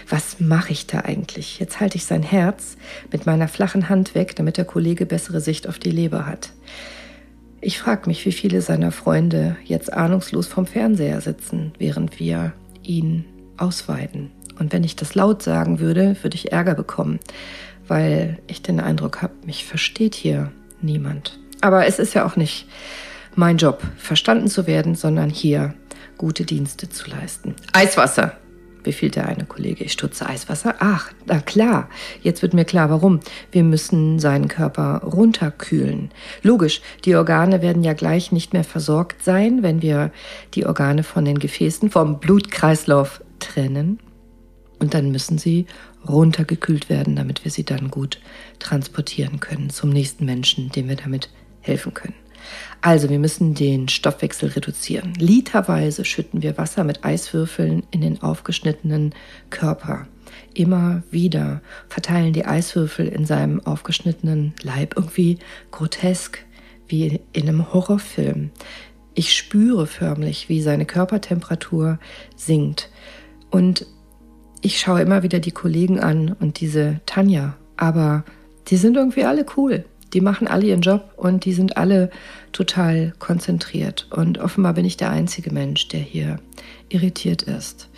Was 0.10 0.40
mache 0.40 0.72
ich 0.72 0.88
da 0.88 1.02
eigentlich? 1.02 1.60
Jetzt 1.60 1.80
halte 1.80 1.98
ich 1.98 2.06
sein 2.06 2.24
Herz 2.24 2.76
mit 3.12 3.26
meiner 3.26 3.48
flachen 3.48 3.88
Hand 3.88 4.16
weg, 4.16 4.36
damit 4.36 4.58
der 4.58 4.66
Kollege 4.66 5.06
bessere 5.06 5.42
Sicht 5.42 5.68
auf 5.68 5.80
die 5.80 5.92
Leber 5.92 6.26
hat. 6.26 6.52
Ich 7.62 7.78
frage 7.78 8.08
mich, 8.08 8.26
wie 8.26 8.32
viele 8.32 8.62
seiner 8.62 8.92
Freunde 8.92 9.58
jetzt 9.64 9.94
ahnungslos 9.94 10.48
vom 10.48 10.66
Fernseher 10.66 11.22
sitzen, 11.22 11.74
während 11.78 12.20
wir 12.20 12.54
ihn 12.84 13.26
ausweiden. 13.58 14.32
Und 14.58 14.74
wenn 14.74 14.84
ich 14.84 14.96
das 14.96 15.14
laut 15.14 15.44
sagen 15.44 15.80
würde, 15.80 16.16
würde 16.22 16.36
ich 16.36 16.52
Ärger 16.52 16.74
bekommen, 16.74 17.20
weil 17.88 18.40
ich 18.48 18.62
den 18.62 18.80
Eindruck 18.80 19.22
habe, 19.22 19.34
mich 19.46 19.66
versteht 19.66 20.16
hier 20.16 20.52
niemand. 20.82 21.38
Aber 21.62 21.86
es 21.86 22.00
ist 22.00 22.14
ja 22.14 22.26
auch 22.26 22.36
nicht 22.36 22.68
mein 23.36 23.58
Job, 23.58 23.82
verstanden 23.98 24.48
zu 24.48 24.68
werden, 24.68 24.96
sondern 24.96 25.30
hier 25.30 25.74
gute 26.18 26.44
Dienste 26.44 26.90
zu 26.90 27.10
leisten. 27.10 27.56
Eiswasser, 27.74 28.38
befiehlt 28.84 29.16
der 29.16 29.28
eine 29.28 29.46
Kollege. 29.46 29.84
Ich 29.84 29.94
stutze 29.94 30.28
Eiswasser. 30.28 30.76
Ach, 30.80 31.12
na 31.26 31.40
klar. 31.40 31.90
Jetzt 32.22 32.42
wird 32.42 32.54
mir 32.54 32.66
klar, 32.66 32.90
warum. 32.90 33.20
Wir 33.52 33.64
müssen 33.64 34.20
seinen 34.20 34.48
Körper 34.48 35.02
runterkühlen. 35.04 36.12
Logisch, 36.42 36.82
die 37.06 37.16
Organe 37.16 37.62
werden 37.62 37.84
ja 37.84 37.94
gleich 37.94 38.32
nicht 38.32 38.54
mehr 38.54 38.64
versorgt 38.64 39.24
sein, 39.24 39.64
wenn 39.64 39.82
wir 39.82 40.12
die 40.54 40.66
Organe 40.66 41.04
von 41.04 41.26
den 41.26 41.40
Gefäßen, 41.40 41.90
vom 41.90 42.20
Blutkreislauf 42.20 43.22
trennen. 43.40 44.00
Und 44.80 44.94
dann 44.94 45.12
müssen 45.12 45.38
sie 45.38 45.66
runtergekühlt 46.08 46.90
werden, 46.90 47.16
damit 47.16 47.44
wir 47.44 47.52
sie 47.52 47.66
dann 47.66 47.92
gut 47.92 48.20
transportieren 48.60 49.40
können 49.42 49.70
zum 49.70 49.90
nächsten 49.90 50.26
Menschen, 50.26 50.70
dem 50.70 50.88
wir 50.88 50.96
damit 50.96 51.30
helfen 51.62 51.94
können. 51.94 52.16
Also 52.82 53.10
wir 53.10 53.20
müssen 53.20 53.54
den 53.54 53.90
Stoffwechsel 53.90 54.50
reduzieren. 54.50 55.14
Literweise 55.18 56.06
schütten 56.06 56.42
wir 56.42 56.58
Wasser 56.58 56.84
mit 56.84 57.04
Eiswürfeln 57.04 57.84
in 57.92 58.02
den 58.02 58.22
aufgeschnittenen 58.22 59.14
Körper. 59.50 60.08
Immer 60.54 61.04
wieder 61.12 61.62
verteilen 61.90 62.34
die 62.34 62.46
Eiswürfel 62.46 63.08
in 63.08 63.26
seinem 63.26 63.66
aufgeschnittenen 63.66 64.54
Leib 64.64 64.96
irgendwie 64.96 65.40
grotesk, 65.72 66.46
wie 66.88 67.22
in 67.34 67.44
einem 67.44 67.74
Horrorfilm. 67.74 68.52
Ich 69.14 69.36
spüre 69.36 69.86
förmlich, 69.86 70.50
wie 70.50 70.62
seine 70.62 70.86
Körpertemperatur 70.86 72.00
sinkt. 72.36 72.90
Und 73.52 73.86
ich 74.62 74.80
schaue 74.80 75.02
immer 75.02 75.24
wieder 75.24 75.40
die 75.40 75.52
Kollegen 75.52 76.00
an 76.00 76.36
und 76.40 76.60
diese 76.60 77.02
Tanja, 77.06 77.56
aber 77.78 78.24
die 78.68 78.78
sind 78.78 78.98
irgendwie 78.98 79.26
alle 79.26 79.46
cool. 79.58 79.86
Die 80.14 80.22
machen 80.22 80.48
alle 80.48 80.66
ihren 80.66 80.82
Job 80.82 81.14
und 81.18 81.46
die 81.46 81.54
sind 81.54 81.78
alle 81.78 82.10
total 82.52 83.14
konzentriert. 83.20 84.08
Und 84.10 84.40
offenbar 84.40 84.74
bin 84.74 84.86
ich 84.86 84.98
der 84.98 85.12
einzige 85.12 85.52
Mensch, 85.52 85.88
der 85.88 86.00
hier 86.00 86.40
irritiert 86.90 87.44
ist. 87.44 87.90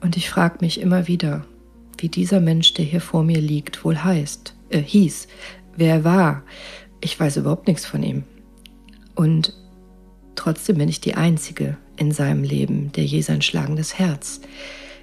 Und 0.00 0.16
ich 0.16 0.28
frage 0.28 0.58
mich 0.60 0.80
immer 0.80 1.06
wieder, 1.06 1.44
wie 1.98 2.08
dieser 2.08 2.40
Mensch, 2.40 2.74
der 2.74 2.84
hier 2.84 3.00
vor 3.00 3.22
mir 3.22 3.40
liegt, 3.40 3.84
wohl 3.84 4.02
heißt, 4.02 4.54
äh, 4.70 4.80
hieß, 4.80 5.28
wer 5.76 5.94
er 5.94 6.04
war. 6.04 6.42
Ich 7.00 7.18
weiß 7.18 7.36
überhaupt 7.36 7.68
nichts 7.68 7.86
von 7.86 8.02
ihm. 8.02 8.24
Und 9.14 9.54
trotzdem 10.34 10.78
bin 10.78 10.88
ich 10.88 11.00
die 11.00 11.14
Einzige 11.14 11.76
in 11.96 12.12
seinem 12.12 12.42
Leben, 12.42 12.90
der 12.92 13.04
je 13.04 13.20
sein 13.20 13.42
schlagendes 13.42 13.98
Herz 13.98 14.40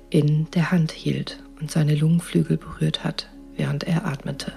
in 0.09 0.49
der 0.51 0.71
Hand 0.71 0.91
hielt 0.91 1.43
und 1.59 1.71
seine 1.71 1.95
Lungenflügel 1.95 2.57
berührt 2.57 3.03
hat, 3.03 3.29
während 3.55 3.83
er 3.83 4.05
atmete. 4.05 4.53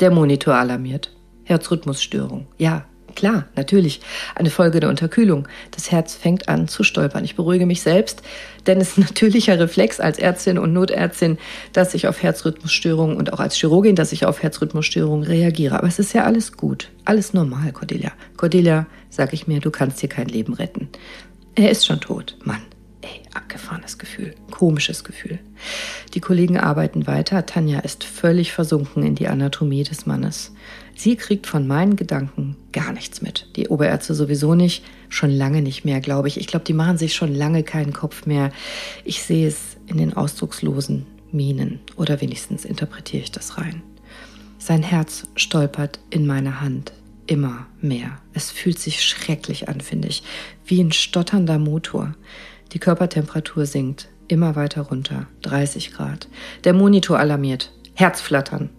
Der 0.00 0.10
Monitor 0.10 0.54
alarmiert. 0.54 1.12
Herzrhythmusstörung. 1.44 2.46
Ja, 2.56 2.86
klar, 3.14 3.48
natürlich. 3.54 4.00
Eine 4.34 4.48
Folge 4.48 4.80
der 4.80 4.88
Unterkühlung. 4.88 5.46
Das 5.72 5.90
Herz 5.90 6.14
fängt 6.14 6.48
an 6.48 6.68
zu 6.68 6.84
stolpern. 6.84 7.22
Ich 7.24 7.36
beruhige 7.36 7.66
mich 7.66 7.82
selbst, 7.82 8.22
denn 8.66 8.80
es 8.80 8.92
ist 8.92 8.98
ein 8.98 9.00
natürlicher 9.08 9.58
Reflex 9.58 10.00
als 10.00 10.18
Ärztin 10.18 10.58
und 10.58 10.72
Notärztin, 10.72 11.36
dass 11.74 11.92
ich 11.92 12.08
auf 12.08 12.22
Herzrhythmusstörungen 12.22 13.16
und 13.16 13.34
auch 13.34 13.40
als 13.40 13.56
Chirurgin, 13.56 13.94
dass 13.94 14.12
ich 14.12 14.24
auf 14.24 14.42
Herzrhythmusstörungen 14.42 15.26
reagiere. 15.26 15.76
Aber 15.76 15.88
es 15.88 15.98
ist 15.98 16.14
ja 16.14 16.24
alles 16.24 16.56
gut. 16.56 16.88
Alles 17.04 17.34
normal, 17.34 17.72
Cordelia. 17.72 18.12
Cordelia, 18.38 18.86
sag 19.10 19.34
ich 19.34 19.46
mir, 19.46 19.60
du 19.60 19.70
kannst 19.70 20.00
hier 20.00 20.08
kein 20.08 20.28
Leben 20.28 20.54
retten. 20.54 20.88
Er 21.56 21.70
ist 21.70 21.84
schon 21.84 22.00
tot. 22.00 22.38
Mann. 22.42 22.62
Abgefahrenes 23.50 23.98
Gefühl, 23.98 24.36
komisches 24.52 25.02
Gefühl. 25.02 25.40
Die 26.14 26.20
Kollegen 26.20 26.56
arbeiten 26.56 27.08
weiter. 27.08 27.46
Tanja 27.46 27.80
ist 27.80 28.04
völlig 28.04 28.52
versunken 28.52 29.02
in 29.02 29.16
die 29.16 29.26
Anatomie 29.26 29.82
des 29.82 30.06
Mannes. 30.06 30.52
Sie 30.94 31.16
kriegt 31.16 31.48
von 31.48 31.66
meinen 31.66 31.96
Gedanken 31.96 32.56
gar 32.70 32.92
nichts 32.92 33.22
mit. 33.22 33.48
Die 33.56 33.66
Oberärzte 33.66 34.14
sowieso 34.14 34.54
nicht, 34.54 34.84
schon 35.08 35.30
lange 35.30 35.62
nicht 35.62 35.84
mehr, 35.84 36.00
glaube 36.00 36.28
ich. 36.28 36.38
Ich 36.38 36.46
glaube, 36.46 36.64
die 36.64 36.72
machen 36.72 36.96
sich 36.96 37.14
schon 37.14 37.34
lange 37.34 37.64
keinen 37.64 37.92
Kopf 37.92 38.24
mehr. 38.24 38.52
Ich 39.04 39.24
sehe 39.24 39.48
es 39.48 39.76
in 39.88 39.96
den 39.96 40.14
ausdruckslosen 40.14 41.06
Mienen 41.32 41.80
oder 41.96 42.20
wenigstens 42.20 42.64
interpretiere 42.64 43.24
ich 43.24 43.32
das 43.32 43.58
rein. 43.58 43.82
Sein 44.58 44.84
Herz 44.84 45.24
stolpert 45.34 45.98
in 46.10 46.24
meiner 46.24 46.60
Hand 46.60 46.92
immer 47.26 47.66
mehr. 47.80 48.18
Es 48.32 48.52
fühlt 48.52 48.78
sich 48.78 49.04
schrecklich 49.04 49.68
an, 49.68 49.80
finde 49.80 50.06
ich, 50.06 50.22
wie 50.66 50.80
ein 50.80 50.92
stotternder 50.92 51.58
Motor. 51.58 52.14
Die 52.72 52.78
Körpertemperatur 52.78 53.66
sinkt 53.66 54.08
immer 54.28 54.54
weiter 54.54 54.82
runter, 54.82 55.26
30 55.42 55.92
Grad. 55.92 56.28
Der 56.64 56.72
Monitor 56.72 57.18
alarmiert, 57.18 57.72
Herzflattern. 57.94 58.70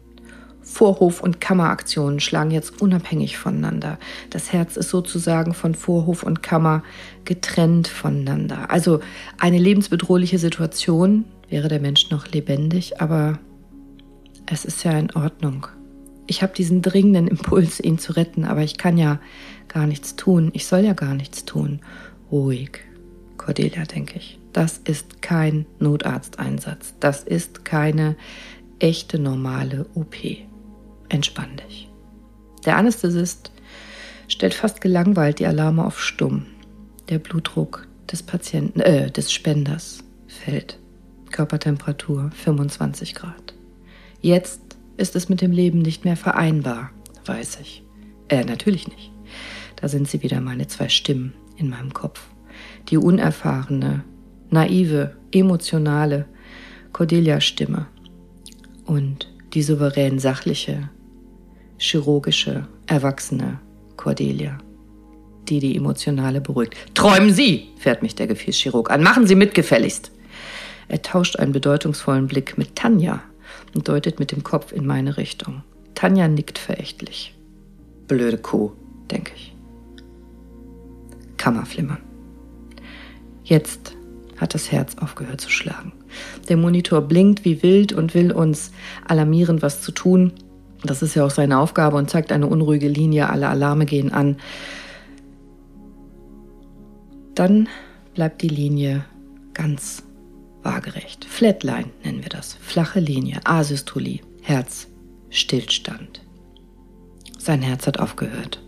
Vorhof- 0.64 1.22
und 1.22 1.42
Kammeraktionen 1.42 2.20
schlagen 2.20 2.52
jetzt 2.52 2.82
unabhängig 2.82 3.38
voneinander. 3.38 3.98
Das 4.30 4.54
Herz 4.54 4.78
ist 4.78 4.90
sozusagen 4.90 5.54
von 5.54 5.76
Vorhof 5.76 6.24
und 6.24 6.44
Kammer 6.44 6.84
getrennt 7.26 7.88
voneinander. 7.88 8.70
Also 8.70 9.02
eine 9.40 9.58
lebensbedrohliche 9.58 10.40
Situation, 10.40 11.26
wäre 11.50 11.68
der 11.68 11.82
Mensch 11.82 12.10
noch 12.12 12.28
lebendig, 12.30 13.02
aber 13.02 13.40
es 14.46 14.64
ist 14.64 14.84
ja 14.84 14.98
in 14.98 15.12
Ordnung. 15.16 15.68
Ich 16.28 16.42
habe 16.42 16.54
diesen 16.54 16.82
dringenden 16.82 17.28
Impuls, 17.28 17.80
ihn 17.80 17.98
zu 17.98 18.14
retten, 18.14 18.46
aber 18.46 18.62
ich 18.62 18.78
kann 18.78 18.98
ja 18.98 19.20
gar 19.68 19.88
nichts 19.88 20.16
tun. 20.16 20.52
Ich 20.54 20.66
soll 20.68 20.82
ja 20.82 20.94
gar 20.94 21.16
nichts 21.16 21.44
tun. 21.44 21.82
Ruhig, 22.32 22.80
Cordelia, 23.42 23.84
denke 23.86 24.20
ich. 24.20 24.40
Das 24.54 24.78
ist 24.78 25.22
kein 25.22 25.66
Notarzteinsatz. 25.80 26.94
Das 27.00 27.24
ist 27.24 27.66
keine 27.66 28.16
echte 28.80 29.18
normale 29.18 29.88
OP. 29.96 30.16
Entspann 31.10 31.58
dich. 31.58 31.90
Der 32.66 32.78
Anästhesist 32.78 33.52
stellt 34.28 34.54
fast 34.54 34.80
gelangweilt 34.80 35.40
die 35.40 35.48
Alarme 35.48 35.84
auf 35.84 36.00
stumm. 36.00 36.46
Der 37.10 37.18
Blutdruck 37.18 37.88
des 38.12 38.22
Patienten, 38.22 38.80
äh, 38.80 39.10
des 39.10 39.34
Spenders 39.34 40.04
fällt. 40.28 40.78
Körpertemperatur 41.32 42.30
25 42.36 43.16
Grad. 43.16 43.56
Jetzt 44.22 44.62
ist 44.98 45.16
es 45.16 45.30
mit 45.30 45.42
dem 45.42 45.52
Leben 45.52 45.80
nicht 45.80 46.06
mehr 46.06 46.18
vereinbar, 46.18 46.92
weiß 47.26 47.58
ich. 47.62 47.84
Äh, 48.28 48.46
natürlich 48.46 48.88
nicht. 48.88 49.12
Da 49.78 49.88
sind 49.88 50.08
sie 50.08 50.22
wieder 50.22 50.42
meine 50.42 50.68
zwei 50.68 50.90
Stimmen 50.90 51.34
in 51.58 51.70
meinem 51.70 51.94
Kopf 51.94 52.22
die 52.90 52.98
unerfahrene, 52.98 54.04
naive, 54.50 55.16
emotionale 55.32 56.26
Cordelia-Stimme 56.94 57.88
und 58.86 59.28
die 59.54 59.64
souverän 59.64 60.20
sachliche, 60.20 60.90
chirurgische, 61.78 62.68
erwachsene 62.88 63.60
Cordelia, 63.98 64.58
die 65.48 65.60
die 65.60 65.76
emotionale 65.76 66.42
beruhigt. 66.42 66.76
Träumen 66.94 67.34
Sie, 67.34 67.70
fährt 67.78 68.02
mich 68.02 68.16
der 68.16 68.28
Gefäßchirurg 68.28 68.92
an. 68.92 69.04
Machen 69.04 69.28
Sie 69.28 69.36
mit 69.36 69.54
gefälligst. 69.54 70.12
Er 70.88 71.02
tauscht 71.02 71.38
einen 71.38 71.54
bedeutungsvollen 71.54 72.28
Blick 72.28 72.58
mit 72.58 72.76
Tanja 72.76 73.22
und 73.74 73.88
deutet 73.88 74.20
mit 74.20 74.32
dem 74.32 74.44
Kopf 74.44 74.72
in 74.72 74.86
meine 74.86 75.18
Richtung. 75.18 75.64
Tanja 75.96 76.28
nickt 76.28 76.58
verächtlich. 76.58 77.36
Blöde 78.08 78.38
Kuh, 78.38 78.72
denke 79.10 79.32
ich. 79.36 79.56
Kammerflimmern. 81.38 82.11
Jetzt 83.52 83.98
hat 84.38 84.54
das 84.54 84.72
Herz 84.72 84.96
aufgehört 85.02 85.42
zu 85.42 85.50
schlagen. 85.50 85.92
Der 86.48 86.56
Monitor 86.56 87.02
blinkt 87.02 87.44
wie 87.44 87.62
wild 87.62 87.92
und 87.92 88.14
will 88.14 88.32
uns 88.32 88.72
alarmieren, 89.06 89.62
was 89.62 89.82
zu 89.82 89.92
tun. 89.92 90.32
Das 90.86 91.02
ist 91.02 91.16
ja 91.16 91.26
auch 91.26 91.32
seine 91.32 91.60
Aufgabe 91.60 91.98
und 91.98 92.10
zeigt 92.10 92.32
eine 92.32 92.48
unruhige 92.48 92.88
Linie. 92.88 93.30
Alle 93.30 93.50
Alarme 93.50 93.86
gehen 93.86 94.14
an. 94.14 94.38
Dann 97.36 97.68
bleibt 98.14 98.42
die 98.42 98.48
Linie 98.48 99.04
ganz 99.54 100.04
waagerecht. 100.64 101.26
Flatline 101.26 101.90
nennen 102.06 102.24
wir 102.24 102.30
das. 102.30 102.54
Flache 102.54 103.02
Linie, 103.02 103.42
Asystolie, 103.44 104.22
Herz, 104.42 104.88
Stillstand. 105.30 106.22
Sein 107.38 107.62
Herz 107.62 107.86
hat 107.86 108.00
aufgehört 108.00 108.62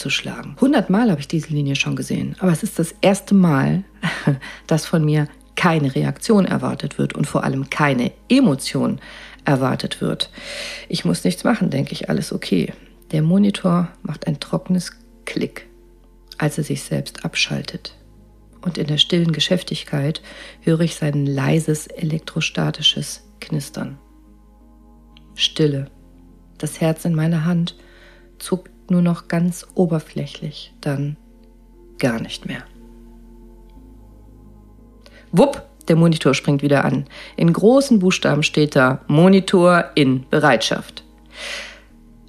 zu 0.00 0.10
schlagen. 0.10 0.56
Hundertmal 0.60 1.10
habe 1.10 1.20
ich 1.20 1.28
diese 1.28 1.48
Linie 1.48 1.76
schon 1.76 1.94
gesehen, 1.96 2.36
aber 2.40 2.50
es 2.52 2.62
ist 2.62 2.78
das 2.78 2.94
erste 3.00 3.34
Mal, 3.34 3.84
dass 4.66 4.86
von 4.86 5.04
mir 5.04 5.28
keine 5.54 5.94
Reaktion 5.94 6.46
erwartet 6.46 6.98
wird 6.98 7.14
und 7.14 7.26
vor 7.26 7.44
allem 7.44 7.70
keine 7.70 8.12
Emotion 8.28 9.00
erwartet 9.44 10.00
wird. 10.00 10.30
Ich 10.88 11.04
muss 11.04 11.24
nichts 11.24 11.44
machen, 11.44 11.70
denke 11.70 11.92
ich, 11.92 12.08
alles 12.08 12.32
okay. 12.32 12.72
Der 13.12 13.22
Monitor 13.22 13.88
macht 14.02 14.26
ein 14.26 14.40
trockenes 14.40 14.92
Klick, 15.26 15.66
als 16.38 16.58
er 16.58 16.64
sich 16.64 16.82
selbst 16.82 17.24
abschaltet 17.24 17.94
und 18.62 18.78
in 18.78 18.86
der 18.86 18.98
stillen 18.98 19.32
Geschäftigkeit 19.32 20.22
höre 20.60 20.80
ich 20.80 20.94
sein 20.94 21.26
leises 21.26 21.86
elektrostatisches 21.86 23.24
Knistern. 23.40 23.98
Stille. 25.34 25.90
Das 26.58 26.80
Herz 26.80 27.04
in 27.04 27.14
meiner 27.14 27.44
Hand 27.44 27.76
zuckt 28.38 28.70
nur 28.90 29.02
noch 29.02 29.28
ganz 29.28 29.66
oberflächlich, 29.74 30.72
dann 30.80 31.16
gar 31.98 32.20
nicht 32.20 32.46
mehr. 32.46 32.64
Wupp, 35.32 35.62
der 35.88 35.96
Monitor 35.96 36.34
springt 36.34 36.62
wieder 36.62 36.84
an. 36.84 37.06
In 37.36 37.52
großen 37.52 37.98
Buchstaben 37.98 38.42
steht 38.42 38.76
da 38.76 39.00
Monitor 39.06 39.90
in 39.94 40.28
Bereitschaft. 40.28 41.04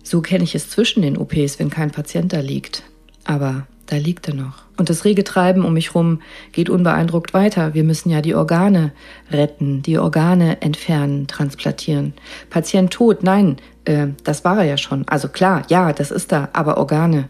So 0.03 0.22
kenne 0.22 0.44
ich 0.44 0.56
es 0.56 0.70
zwischen 0.70 1.01
den 1.01 1.18
OPs, 1.18 1.60
wenn 1.60 1.70
kein 1.70 1.91
Patient 1.91 2.34
da 2.34 2.39
liegt. 2.39 2.84
Aber 3.24 3.68
da 3.86 3.98
liegt 3.98 4.27
er 4.27 4.36
noch. 4.36 4.63
Und 4.81 4.89
das 4.89 5.05
rege 5.05 5.23
Treiben 5.23 5.63
um 5.63 5.75
mich 5.75 5.93
rum 5.93 6.23
geht 6.53 6.67
unbeeindruckt 6.67 7.35
weiter. 7.35 7.75
Wir 7.75 7.83
müssen 7.83 8.09
ja 8.09 8.19
die 8.23 8.33
Organe 8.33 8.93
retten, 9.31 9.83
die 9.83 10.00
Organe 10.00 10.59
entfernen, 10.63 11.27
transplantieren. 11.27 12.15
Patient 12.50 12.91
tot, 12.91 13.21
nein, 13.21 13.57
äh, 13.85 14.07
das 14.23 14.43
war 14.43 14.57
er 14.57 14.63
ja 14.63 14.77
schon. 14.77 15.07
Also 15.07 15.27
klar, 15.27 15.61
ja, 15.69 15.93
das 15.93 16.09
ist 16.09 16.31
da, 16.31 16.50
aber 16.53 16.79
Organe 16.79 17.29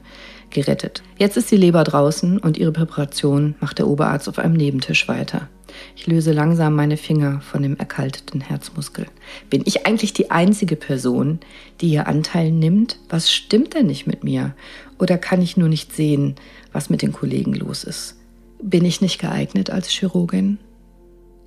gerettet. 0.49 1.03
Jetzt 1.17 1.35
ist 1.35 1.51
die 1.51 1.57
Leber 1.57 1.83
draußen 1.83 2.37
und 2.37 2.57
ihre 2.57 2.71
Präparation 2.71 3.55
macht 3.59 3.79
der 3.79 3.87
Oberarzt 3.87 4.29
auf 4.29 4.39
einem 4.39 4.53
Nebentisch 4.53 5.09
weiter. 5.09 5.49
Ich 5.95 6.07
löse 6.07 6.31
langsam 6.31 6.75
meine 6.75 6.97
Finger 6.97 7.41
von 7.41 7.61
dem 7.63 7.77
erkalteten 7.77 8.41
Herzmuskel. 8.41 9.05
Bin 9.49 9.63
ich 9.65 9.85
eigentlich 9.85 10.13
die 10.13 10.31
einzige 10.31 10.75
Person, 10.75 11.39
die 11.79 11.89
hier 11.89 12.07
Anteil 12.07 12.51
nimmt? 12.51 12.97
Was 13.09 13.31
stimmt 13.31 13.73
denn 13.73 13.87
nicht 13.87 14.07
mit 14.07 14.23
mir? 14.23 14.55
Oder 14.99 15.17
kann 15.17 15.41
ich 15.41 15.57
nur 15.57 15.69
nicht 15.69 15.93
sehen, 15.93 16.35
was 16.71 16.89
mit 16.89 17.01
den 17.01 17.11
Kollegen 17.11 17.53
los 17.53 17.83
ist? 17.83 18.17
Bin 18.61 18.85
ich 18.85 19.01
nicht 19.01 19.19
geeignet 19.19 19.69
als 19.69 19.89
Chirurgin? 19.89 20.59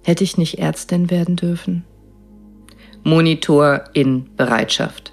Hätte 0.02 0.24
ich 0.24 0.36
nicht 0.36 0.58
Ärztin 0.58 1.10
werden 1.10 1.36
dürfen? 1.36 1.84
Monitor 3.04 3.84
in 3.92 4.34
Bereitschaft. 4.36 5.12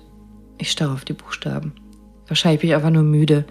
Ich 0.57 0.71
starre 0.71 0.93
auf 0.93 1.05
die 1.05 1.13
Buchstaben. 1.13 1.73
Wahrscheinlich 2.31 2.61
bin 2.61 2.69
ich 2.69 2.75
einfach 2.77 2.91
nur 2.91 3.03
müde. 3.03 3.43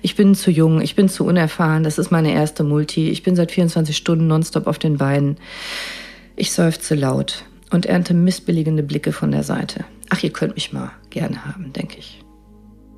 Ich 0.00 0.14
bin 0.14 0.36
zu 0.36 0.52
jung, 0.52 0.80
ich 0.80 0.94
bin 0.94 1.08
zu 1.08 1.24
unerfahren. 1.24 1.82
Das 1.82 1.98
ist 1.98 2.12
meine 2.12 2.32
erste 2.32 2.62
Multi. 2.62 3.10
Ich 3.10 3.24
bin 3.24 3.34
seit 3.34 3.50
24 3.50 3.96
Stunden 3.96 4.28
nonstop 4.28 4.68
auf 4.68 4.78
den 4.78 4.96
Beinen. 4.96 5.38
Ich 6.36 6.52
seufze 6.52 6.94
laut 6.94 7.44
und 7.72 7.86
ernte 7.86 8.14
missbilligende 8.14 8.84
Blicke 8.84 9.10
von 9.10 9.32
der 9.32 9.42
Seite. 9.42 9.84
Ach, 10.08 10.22
ihr 10.22 10.30
könnt 10.30 10.54
mich 10.54 10.72
mal 10.72 10.92
gerne 11.10 11.46
haben, 11.46 11.72
denke 11.72 11.98
ich. 11.98 12.20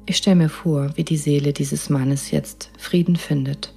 Ich 0.05 0.19
stelle 0.19 0.37
mir 0.37 0.51
vor, 0.51 0.91
wie 0.97 1.05
die 1.05 1.17
Seele 1.17 1.55
dieses 1.55 1.89
Mannes 1.89 2.31
jetzt 2.31 2.71
Frieden 2.77 3.17
findet 3.17 3.73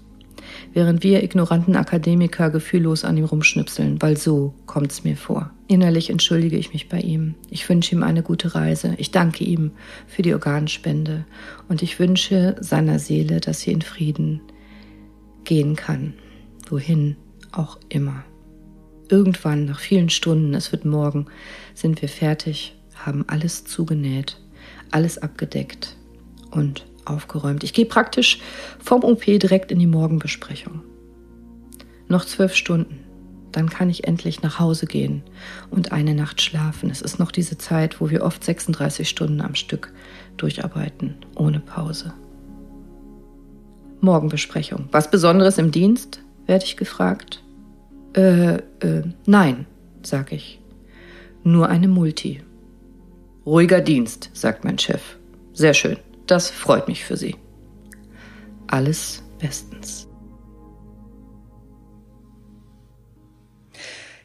während 0.73 1.04
wir 1.04 1.23
ignoranten 1.23 1.76
Akademiker 1.76 2.49
gefühllos 2.49 3.04
an 3.04 3.17
ihm 3.17 3.26
rumschnipseln, 3.26 4.02
weil 4.02 4.17
so 4.17 4.54
kommt's 4.65 5.04
mir 5.04 5.17
vor. 5.17 5.52
Innerlich 5.67 6.10
entschuldige 6.10 6.58
ich 6.58 6.73
mich 6.73 6.89
bei 6.89 6.99
ihm. 6.99 7.36
Ich 7.49 7.67
wünsche 7.67 7.95
ihm 7.95 8.04
eine 8.04 8.23
gute 8.23 8.56
Reise. 8.56 8.93
Ich 8.97 9.12
danke 9.12 9.43
ihm 9.43 9.71
für 10.08 10.21
die 10.21 10.34
Organspende 10.34 11.26
und 11.67 11.82
ich 11.82 11.99
wünsche 11.99 12.56
seiner 12.60 12.99
Seele, 12.99 13.39
dass 13.39 13.62
sie 13.62 13.71
in 13.71 13.82
Frieden 13.82 14.41
gehen 15.43 15.76
kann, 15.76 16.13
wohin 16.69 17.15
auch 17.52 17.80
immer. 17.89 18.23
Irgendwann, 19.10 19.65
nach 19.65 19.80
vielen 19.80 20.10
Stunden, 20.10 20.54
es 20.54 20.71
wird 20.71 20.86
morgen, 20.86 21.28
sind 21.73 22.02
wir 22.02 22.10
fertig, 22.10 22.76
haben 22.95 23.26
alles 23.28 23.65
zugenäht, 23.65 24.39
alles 24.91 25.17
abgedeckt 25.17 25.97
und 26.52 26.86
aufgeräumt. 27.05 27.63
Ich 27.63 27.73
gehe 27.73 27.85
praktisch 27.85 28.39
vom 28.79 29.03
OP 29.03 29.25
direkt 29.25 29.71
in 29.71 29.79
die 29.79 29.87
Morgenbesprechung. 29.87 30.81
Noch 32.07 32.25
zwölf 32.25 32.55
Stunden. 32.55 32.99
Dann 33.51 33.69
kann 33.69 33.89
ich 33.89 34.07
endlich 34.07 34.41
nach 34.41 34.59
Hause 34.59 34.87
gehen 34.87 35.21
und 35.69 35.91
eine 35.91 36.15
Nacht 36.15 36.41
schlafen. 36.41 36.89
Es 36.89 37.01
ist 37.01 37.19
noch 37.19 37.31
diese 37.31 37.57
Zeit, 37.57 38.01
wo 38.01 38.09
wir 38.09 38.23
oft 38.23 38.43
36 38.43 39.07
Stunden 39.07 39.41
am 39.41 39.53
Stück 39.53 39.93
durcharbeiten, 40.37 41.15
ohne 41.35 41.59
Pause. 41.59 42.13
Morgenbesprechung. 44.01 44.89
Was 44.91 45.09
Besonderes 45.09 45.57
im 45.57 45.71
Dienst? 45.71 46.19
werde 46.45 46.65
ich 46.65 46.77
gefragt. 46.77 47.41
Äh, 48.15 48.55
äh, 48.55 49.03
nein, 49.25 49.65
sag 50.01 50.31
ich. 50.31 50.59
Nur 51.43 51.69
eine 51.69 51.87
Multi. 51.87 52.41
Ruhiger 53.45 53.81
Dienst, 53.81 54.29
sagt 54.33 54.63
mein 54.63 54.77
Chef. 54.77 55.01
Sehr 55.53 55.73
schön. 55.73 55.97
Das 56.27 56.49
freut 56.49 56.88
mich 56.88 57.03
für 57.03 57.17
Sie. 57.17 57.36
Alles 58.67 59.21
bestens. 59.39 60.07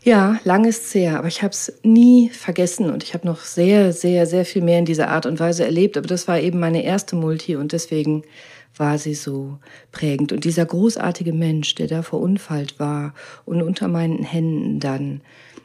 Ja, 0.02 0.38
lang 0.44 0.64
ist 0.64 0.94
her, 0.94 1.18
aber 1.18 1.28
ich 1.28 1.42
habe 1.42 1.52
es 1.52 1.80
nie 1.82 2.30
vergessen 2.30 2.88
und 2.90 3.02
ich 3.02 3.14
habe 3.14 3.26
noch 3.26 3.40
sehr, 3.40 3.92
sehr, 3.92 4.26
sehr 4.26 4.44
viel 4.44 4.62
mehr 4.62 4.78
in 4.78 4.84
dieser 4.84 5.08
Art 5.08 5.26
und 5.26 5.40
Weise 5.40 5.64
erlebt. 5.64 5.96
Aber 5.96 6.06
das 6.06 6.28
war 6.28 6.40
eben 6.40 6.60
meine 6.60 6.84
erste 6.84 7.16
Multi 7.16 7.56
und 7.56 7.72
deswegen 7.72 8.22
war 8.76 8.96
sie 8.96 9.14
so 9.14 9.58
prägend. 9.90 10.32
Und 10.32 10.44
dieser 10.44 10.64
großartige 10.64 11.32
Mensch, 11.32 11.74
der 11.74 11.88
da 11.88 12.02
verunfallt 12.02 12.78
war 12.78 13.12
und 13.44 13.60
unter 13.60 13.88
meinen 13.88 14.22
Händen 14.22 14.78
dann 14.80 15.20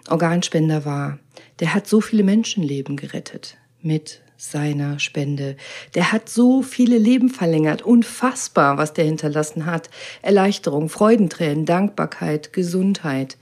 Organspender 0.09 0.83
war, 0.83 1.19
der 1.59 1.73
hat 1.73 1.87
so 1.87 2.01
viele 2.01 2.23
Menschenleben 2.23 2.97
gerettet 2.97 3.57
mit 3.81 4.22
seiner 4.43 4.99
Spende. 4.99 5.55
Der 5.95 6.11
hat 6.11 6.27
so 6.27 6.61
viele 6.61 6.97
Leben 6.97 7.29
verlängert. 7.29 7.81
Unfassbar, 7.81 8.77
was 8.77 8.93
der 8.93 9.05
hinterlassen 9.05 9.65
hat. 9.65 9.89
Erleichterung, 10.21 10.89
Freudentränen, 10.89 11.65
Dankbarkeit, 11.65 12.51
Gesundheit, 12.51 13.37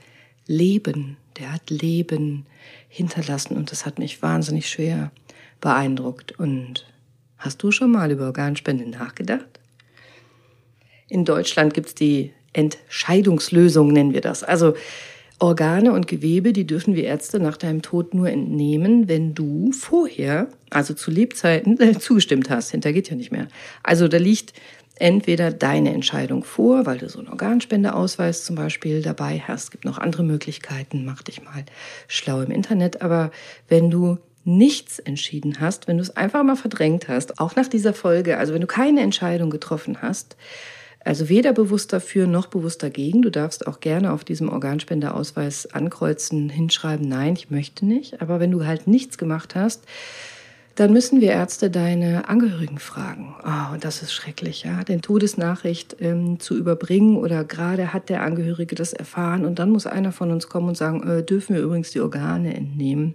Leben. 0.46 1.16
Der 1.38 1.52
hat 1.52 1.70
Leben 1.70 2.46
hinterlassen 2.88 3.56
und 3.56 3.72
das 3.72 3.84
hat 3.84 3.98
mich 3.98 4.22
wahnsinnig 4.22 4.68
schwer 4.68 5.10
beeindruckt. 5.60 6.38
Und 6.38 6.86
hast 7.36 7.62
du 7.62 7.72
schon 7.72 7.90
mal 7.90 8.10
über 8.12 8.26
Organspende 8.26 8.88
nachgedacht? 8.88 9.58
In 11.08 11.24
Deutschland 11.24 11.74
gibt's 11.74 11.94
die 11.94 12.32
Entscheidungslösung, 12.52 13.92
nennen 13.92 14.12
wir 14.12 14.20
das. 14.20 14.44
Also 14.44 14.74
Organe 15.38 15.92
und 15.92 16.06
Gewebe, 16.06 16.52
die 16.52 16.66
dürfen 16.66 16.94
wir 16.94 17.04
Ärzte 17.04 17.40
nach 17.40 17.56
deinem 17.56 17.82
Tod 17.82 18.14
nur 18.14 18.30
entnehmen, 18.30 19.08
wenn 19.08 19.34
du 19.34 19.72
vorher, 19.72 20.48
also 20.70 20.94
zu 20.94 21.10
Lebzeiten, 21.10 21.80
äh, 21.80 21.98
zugestimmt 21.98 22.48
hast. 22.50 22.70
Hinter 22.70 22.92
geht 22.92 23.10
ja 23.10 23.16
nicht 23.16 23.32
mehr. 23.32 23.48
Also 23.82 24.08
da 24.08 24.18
liegt 24.18 24.52
entweder 24.96 25.50
deine 25.50 25.92
Entscheidung 25.92 26.44
vor, 26.44 26.86
weil 26.86 26.98
du 26.98 27.08
so 27.08 27.18
einen 27.18 27.28
Organspendeausweis 27.28 28.44
zum 28.44 28.56
Beispiel 28.56 29.02
dabei 29.02 29.42
hast. 29.46 29.64
Es 29.64 29.70
gibt 29.70 29.84
noch 29.84 29.98
andere 29.98 30.22
Möglichkeiten. 30.22 31.04
Mach 31.04 31.22
dich 31.22 31.42
mal 31.42 31.64
schlau 32.06 32.40
im 32.40 32.50
Internet. 32.50 33.02
Aber 33.02 33.30
wenn 33.68 33.90
du 33.90 34.18
nichts 34.44 34.98
entschieden 34.98 35.60
hast, 35.60 35.88
wenn 35.88 35.96
du 35.96 36.02
es 36.02 36.16
einfach 36.16 36.42
mal 36.42 36.56
verdrängt 36.56 37.08
hast, 37.08 37.38
auch 37.38 37.56
nach 37.56 37.68
dieser 37.68 37.94
Folge, 37.94 38.38
also 38.38 38.54
wenn 38.54 38.60
du 38.60 38.66
keine 38.66 39.00
Entscheidung 39.00 39.50
getroffen 39.50 40.02
hast, 40.02 40.36
also 41.04 41.28
weder 41.28 41.52
bewusst 41.52 41.92
dafür 41.92 42.26
noch 42.26 42.46
bewusst 42.46 42.82
dagegen. 42.82 43.22
Du 43.22 43.30
darfst 43.30 43.66
auch 43.66 43.80
gerne 43.80 44.12
auf 44.12 44.24
diesem 44.24 44.48
Organspendeausweis 44.48 45.72
ankreuzen, 45.72 46.48
hinschreiben, 46.48 47.08
nein, 47.08 47.34
ich 47.34 47.50
möchte 47.50 47.86
nicht. 47.86 48.22
Aber 48.22 48.40
wenn 48.40 48.50
du 48.50 48.64
halt 48.64 48.86
nichts 48.86 49.18
gemacht 49.18 49.54
hast, 49.54 49.84
dann 50.74 50.92
müssen 50.92 51.20
wir 51.20 51.32
Ärzte 51.32 51.70
deine 51.70 52.28
Angehörigen 52.28 52.78
fragen. 52.78 53.34
Oh, 53.44 53.76
das 53.78 54.02
ist 54.02 54.12
schrecklich, 54.12 54.62
ja, 54.62 54.84
den 54.84 55.02
Todesnachricht 55.02 55.96
ähm, 56.00 56.40
zu 56.40 56.56
überbringen 56.56 57.16
oder 57.16 57.44
gerade 57.44 57.92
hat 57.92 58.08
der 58.08 58.22
Angehörige 58.22 58.74
das 58.74 58.92
erfahren 58.92 59.44
und 59.44 59.58
dann 59.58 59.70
muss 59.70 59.86
einer 59.86 60.12
von 60.12 60.30
uns 60.30 60.48
kommen 60.48 60.68
und 60.68 60.76
sagen, 60.76 61.06
äh, 61.06 61.22
dürfen 61.22 61.54
wir 61.54 61.62
übrigens 61.62 61.90
die 61.90 62.00
Organe 62.00 62.56
entnehmen. 62.56 63.14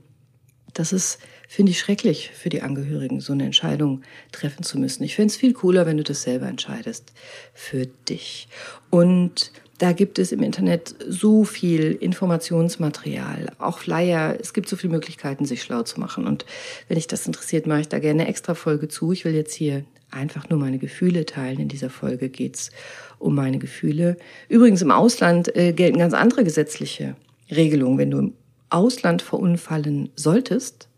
Das 0.73 0.93
ist, 0.93 1.19
finde 1.47 1.71
ich, 1.71 1.79
schrecklich 1.79 2.31
für 2.33 2.49
die 2.49 2.61
Angehörigen, 2.61 3.19
so 3.21 3.33
eine 3.33 3.45
Entscheidung 3.45 4.01
treffen 4.31 4.63
zu 4.63 4.77
müssen. 4.77 5.03
Ich 5.03 5.15
finde 5.15 5.31
es 5.31 5.37
viel 5.37 5.53
cooler, 5.53 5.85
wenn 5.85 5.97
du 5.97 6.03
das 6.03 6.23
selber 6.23 6.47
entscheidest 6.47 7.13
für 7.53 7.87
dich. 8.07 8.47
Und 8.89 9.51
da 9.77 9.91
gibt 9.91 10.17
es 10.17 10.31
im 10.31 10.41
Internet 10.41 10.95
so 11.07 11.43
viel 11.43 11.91
Informationsmaterial, 11.91 13.51
auch 13.59 13.77
Flyer. 13.79 14.35
Es 14.39 14.53
gibt 14.53 14.67
so 14.67 14.75
viele 14.75 14.93
Möglichkeiten, 14.93 15.45
sich 15.45 15.61
schlau 15.61 15.83
zu 15.83 15.99
machen. 15.99 16.25
Und 16.25 16.45
wenn 16.87 16.95
dich 16.95 17.07
das 17.07 17.27
interessiert, 17.27 17.67
mache 17.67 17.81
ich 17.81 17.87
da 17.87 17.99
gerne 17.99 18.21
eine 18.21 18.29
extra 18.29 18.55
Folge 18.55 18.87
zu. 18.87 19.11
Ich 19.11 19.23
will 19.23 19.35
jetzt 19.35 19.53
hier 19.53 19.85
einfach 20.09 20.49
nur 20.49 20.57
meine 20.57 20.79
Gefühle 20.79 21.25
teilen. 21.25 21.59
In 21.59 21.67
dieser 21.67 21.91
Folge 21.91 22.29
geht's 22.29 22.71
um 23.19 23.35
meine 23.35 23.59
Gefühle. 23.59 24.17
Übrigens, 24.49 24.81
im 24.81 24.91
Ausland 24.91 25.55
äh, 25.55 25.73
gelten 25.73 25.99
ganz 25.99 26.13
andere 26.13 26.43
gesetzliche 26.43 27.15
Regelungen. 27.51 27.99
Wenn 27.99 28.11
du 28.11 28.17
im 28.17 28.33
Ausland 28.69 29.21
verunfallen 29.21 30.09
solltest, 30.15 30.89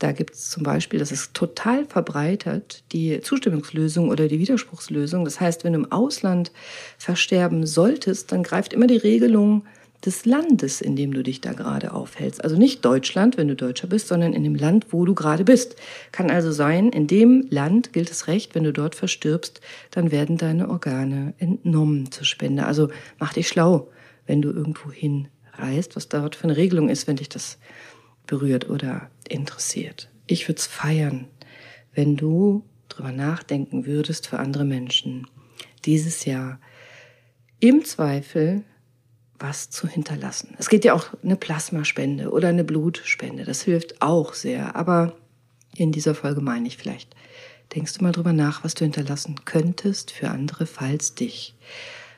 da 0.00 0.12
gibt 0.12 0.34
es 0.34 0.48
zum 0.48 0.62
Beispiel, 0.62 0.98
das 0.98 1.12
ist 1.12 1.34
total 1.34 1.84
verbreitert, 1.84 2.82
die 2.92 3.20
Zustimmungslösung 3.20 4.08
oder 4.08 4.28
die 4.28 4.38
Widerspruchslösung. 4.38 5.24
Das 5.24 5.40
heißt, 5.40 5.62
wenn 5.62 5.74
du 5.74 5.80
im 5.80 5.92
Ausland 5.92 6.52
versterben 6.98 7.66
solltest, 7.66 8.32
dann 8.32 8.42
greift 8.42 8.72
immer 8.72 8.86
die 8.86 8.96
Regelung 8.96 9.64
des 10.04 10.24
Landes, 10.24 10.80
in 10.80 10.96
dem 10.96 11.12
du 11.12 11.22
dich 11.22 11.42
da 11.42 11.52
gerade 11.52 11.92
aufhältst. 11.92 12.42
Also 12.42 12.56
nicht 12.56 12.82
Deutschland, 12.82 13.36
wenn 13.36 13.48
du 13.48 13.54
Deutscher 13.54 13.86
bist, 13.86 14.08
sondern 14.08 14.32
in 14.32 14.42
dem 14.42 14.54
Land, 14.54 14.86
wo 14.90 15.04
du 15.04 15.14
gerade 15.14 15.44
bist. 15.44 15.76
Kann 16.12 16.30
also 16.30 16.50
sein, 16.50 16.88
in 16.88 17.06
dem 17.06 17.46
Land 17.50 17.92
gilt 17.92 18.10
das 18.10 18.26
Recht, 18.26 18.54
wenn 18.54 18.64
du 18.64 18.72
dort 18.72 18.94
verstirbst, 18.94 19.60
dann 19.90 20.10
werden 20.10 20.38
deine 20.38 20.70
Organe 20.70 21.34
entnommen 21.36 22.10
zur 22.10 22.24
Spende. 22.24 22.64
Also 22.64 22.88
mach 23.18 23.34
dich 23.34 23.48
schlau, 23.48 23.90
wenn 24.26 24.40
du 24.40 24.50
irgendwo 24.50 24.90
hinreist, 24.90 25.94
was 25.94 26.08
dort 26.08 26.36
für 26.36 26.44
eine 26.44 26.56
Regelung 26.56 26.88
ist, 26.88 27.06
wenn 27.06 27.16
dich 27.16 27.28
das 27.28 27.58
berührt 28.30 28.70
oder 28.70 29.10
interessiert. 29.28 30.08
Ich 30.28 30.46
würde 30.46 30.60
es 30.60 30.66
feiern, 30.66 31.26
wenn 31.92 32.16
du 32.16 32.64
drüber 32.88 33.10
nachdenken 33.10 33.86
würdest 33.86 34.28
für 34.28 34.38
andere 34.38 34.64
Menschen, 34.64 35.26
dieses 35.84 36.24
Jahr 36.24 36.60
im 37.58 37.84
Zweifel 37.84 38.62
was 39.36 39.68
zu 39.70 39.88
hinterlassen. 39.88 40.54
Es 40.58 40.68
geht 40.68 40.84
ja 40.84 40.94
auch 40.94 41.08
eine 41.24 41.34
Plasmaspende 41.34 42.30
oder 42.30 42.48
eine 42.48 42.62
Blutspende. 42.62 43.44
Das 43.44 43.62
hilft 43.62 44.00
auch 44.00 44.34
sehr. 44.34 44.76
Aber 44.76 45.16
in 45.74 45.90
dieser 45.90 46.14
Folge 46.14 46.40
meine 46.40 46.68
ich 46.68 46.76
vielleicht, 46.76 47.16
denkst 47.74 47.94
du 47.94 48.04
mal 48.04 48.12
drüber 48.12 48.32
nach, 48.32 48.62
was 48.62 48.74
du 48.74 48.84
hinterlassen 48.84 49.44
könntest 49.44 50.12
für 50.12 50.28
andere, 50.28 50.66
falls 50.66 51.14
dich 51.14 51.56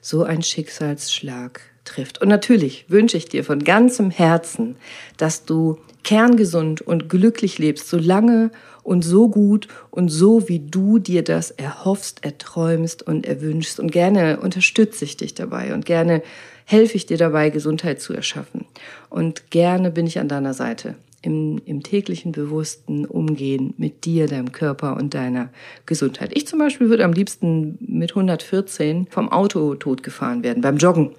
so 0.03 0.25
ein 0.25 0.42
Schicksalsschlag 0.42 1.61
trifft. 1.85 2.20
Und 2.20 2.29
natürlich 2.29 2.90
wünsche 2.90 3.16
ich 3.16 3.29
dir 3.29 3.44
von 3.44 3.64
ganzem 3.64 4.11
Herzen, 4.11 4.77
dass 5.16 5.44
du 5.44 5.79
kerngesund 6.05 6.81
und 6.81 7.09
glücklich 7.09 7.59
lebst, 7.59 7.88
so 7.88 7.99
lange 7.99 8.51
und 8.83 9.03
so 9.03 9.29
gut 9.29 9.69
und 9.91 10.09
so, 10.09 10.49
wie 10.49 10.59
du 10.59 10.99
dir 10.99 11.23
das 11.23 11.51
erhoffst, 11.51 12.25
erträumst 12.25 13.03
und 13.03 13.27
erwünschst. 13.27 13.79
Und 13.79 13.93
gerne 13.93 14.41
unterstütze 14.41 15.05
ich 15.05 15.17
dich 15.17 15.35
dabei 15.35 15.75
und 15.75 15.87
gerne 15.87 16.23
helfe 16.65 16.97
ich 16.97 17.07
dir 17.07 17.19
dabei, 17.19 17.51
Gesundheit 17.51 18.01
zu 18.01 18.12
erschaffen. 18.12 18.65
Und 19.11 19.51
gerne 19.51 19.91
bin 19.91 20.07
ich 20.07 20.19
an 20.19 20.29
deiner 20.29 20.55
Seite 20.55 20.97
im, 21.23 21.61
im 21.65 21.83
täglichen 21.83 22.33
bewussten 22.33 23.05
Umgehen 23.05 23.75
mit 23.79 24.05
dir, 24.05 24.27
deinem 24.27 24.53
Körper 24.53 24.97
und 24.97 25.15
deiner 25.15 25.51
Gesundheit. 25.87 26.33
Ich 26.35 26.47
zum 26.47 26.59
Beispiel 26.59 26.88
würde 26.88 27.05
am 27.05 27.12
liebsten 27.12 27.79
mit 27.81 28.11
114 28.11 29.07
vom 29.09 29.31
Auto 29.31 29.75
totgefahren 29.77 30.43
werden, 30.43 30.62
beim 30.62 30.77
Joggen 30.77 31.12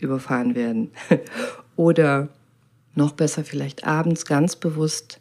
überfahren 0.00 0.54
werden. 0.54 0.90
Oder 1.76 2.28
noch 2.94 3.12
besser 3.12 3.44
vielleicht 3.44 3.84
abends 3.86 4.26
ganz 4.26 4.56
bewusst 4.56 5.20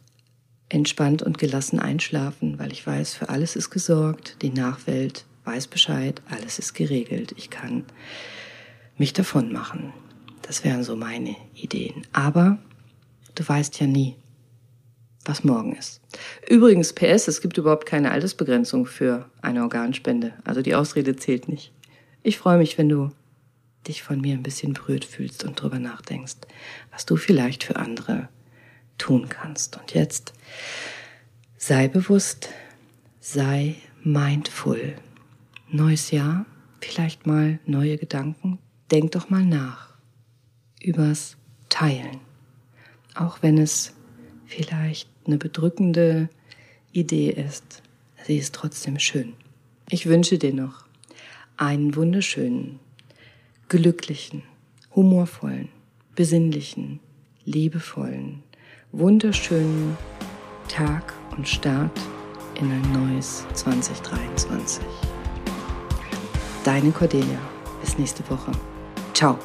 entspannt 0.70 1.22
und 1.22 1.38
gelassen 1.38 1.80
einschlafen, 1.80 2.58
weil 2.60 2.72
ich 2.72 2.86
weiß, 2.86 3.14
für 3.14 3.30
alles 3.30 3.56
ist 3.56 3.70
gesorgt, 3.70 4.38
die 4.42 4.50
Nachwelt 4.50 5.26
weiß 5.44 5.68
Bescheid, 5.68 6.22
alles 6.30 6.60
ist 6.60 6.74
geregelt. 6.74 7.34
Ich 7.38 7.50
kann 7.50 7.84
mich 8.98 9.14
davon 9.14 9.52
machen. 9.52 9.92
Das 10.44 10.64
wären 10.64 10.84
so 10.84 10.96
meine 10.96 11.36
Ideen. 11.56 12.06
Aber 12.14 12.58
du 13.36 13.48
weißt 13.48 13.80
ja 13.80 13.88
nie, 13.88 14.16
was 15.26 15.44
morgen 15.44 15.76
ist. 15.76 16.02
Übrigens, 16.48 16.94
PS, 16.94 17.28
es 17.28 17.42
gibt 17.42 17.58
überhaupt 17.58 17.86
keine 17.86 18.12
Altersbegrenzung 18.12 18.86
für 18.86 19.30
eine 19.42 19.62
Organspende. 19.64 20.34
Also 20.44 20.62
die 20.62 20.76
Ausrede 20.76 21.16
zählt 21.16 21.48
nicht. 21.48 21.72
Ich 22.24 22.38
freue 22.38 22.58
mich, 22.58 22.78
wenn 22.78 22.90
du 22.90 23.12
dich 23.88 24.04
von 24.04 24.22
mir 24.22 24.36
ein 24.36 24.44
bisschen 24.44 24.74
berührt 24.74 25.06
fühlst 25.06 25.44
und 25.44 25.62
drüber 25.62 25.80
nachdenkst, 25.80 26.38
was 26.92 27.06
du 27.06 27.16
vielleicht 27.16 27.64
für 27.64 27.76
andere 27.78 28.30
tun 28.98 29.28
kannst. 29.30 29.78
Und 29.78 29.94
jetzt 29.94 30.34
sei 31.58 31.88
bewusst, 31.88 32.50
sei 33.20 33.76
mindful. 34.04 34.96
Neues 35.70 36.12
Jahr, 36.12 36.46
vielleicht 36.82 37.26
mal 37.26 37.60
neue 37.66 37.98
Gedanken. 37.98 38.60
Denk 38.92 39.12
doch 39.12 39.30
mal 39.30 39.46
nach 39.46 39.94
übers 40.82 41.38
Teilen. 41.70 42.20
Auch 43.16 43.42
wenn 43.42 43.58
es 43.58 43.94
vielleicht 44.46 45.10
eine 45.26 45.38
bedrückende 45.38 46.30
Idee 46.92 47.30
ist, 47.30 47.82
sie 48.26 48.38
ist 48.38 48.54
trotzdem 48.54 49.00
schön. 49.00 49.34
Ich 49.90 50.06
wünsche 50.08 50.38
dir 50.38 50.54
noch 50.54 50.86
einen 51.58 51.96
wunderschönen 51.96 52.80
glücklichen, 53.72 54.44
humorvollen, 54.94 55.70
besinnlichen, 56.14 57.00
liebevollen, 57.46 58.44
wunderschönen 58.92 59.96
Tag 60.68 61.14
und 61.38 61.48
Start 61.48 61.98
in 62.56 62.70
ein 62.70 62.92
neues 62.92 63.46
2023. 63.54 64.84
Deine 66.66 66.92
Cordelia. 66.92 67.40
Bis 67.80 67.98
nächste 67.98 68.30
Woche. 68.30 68.52
Ciao. 69.14 69.40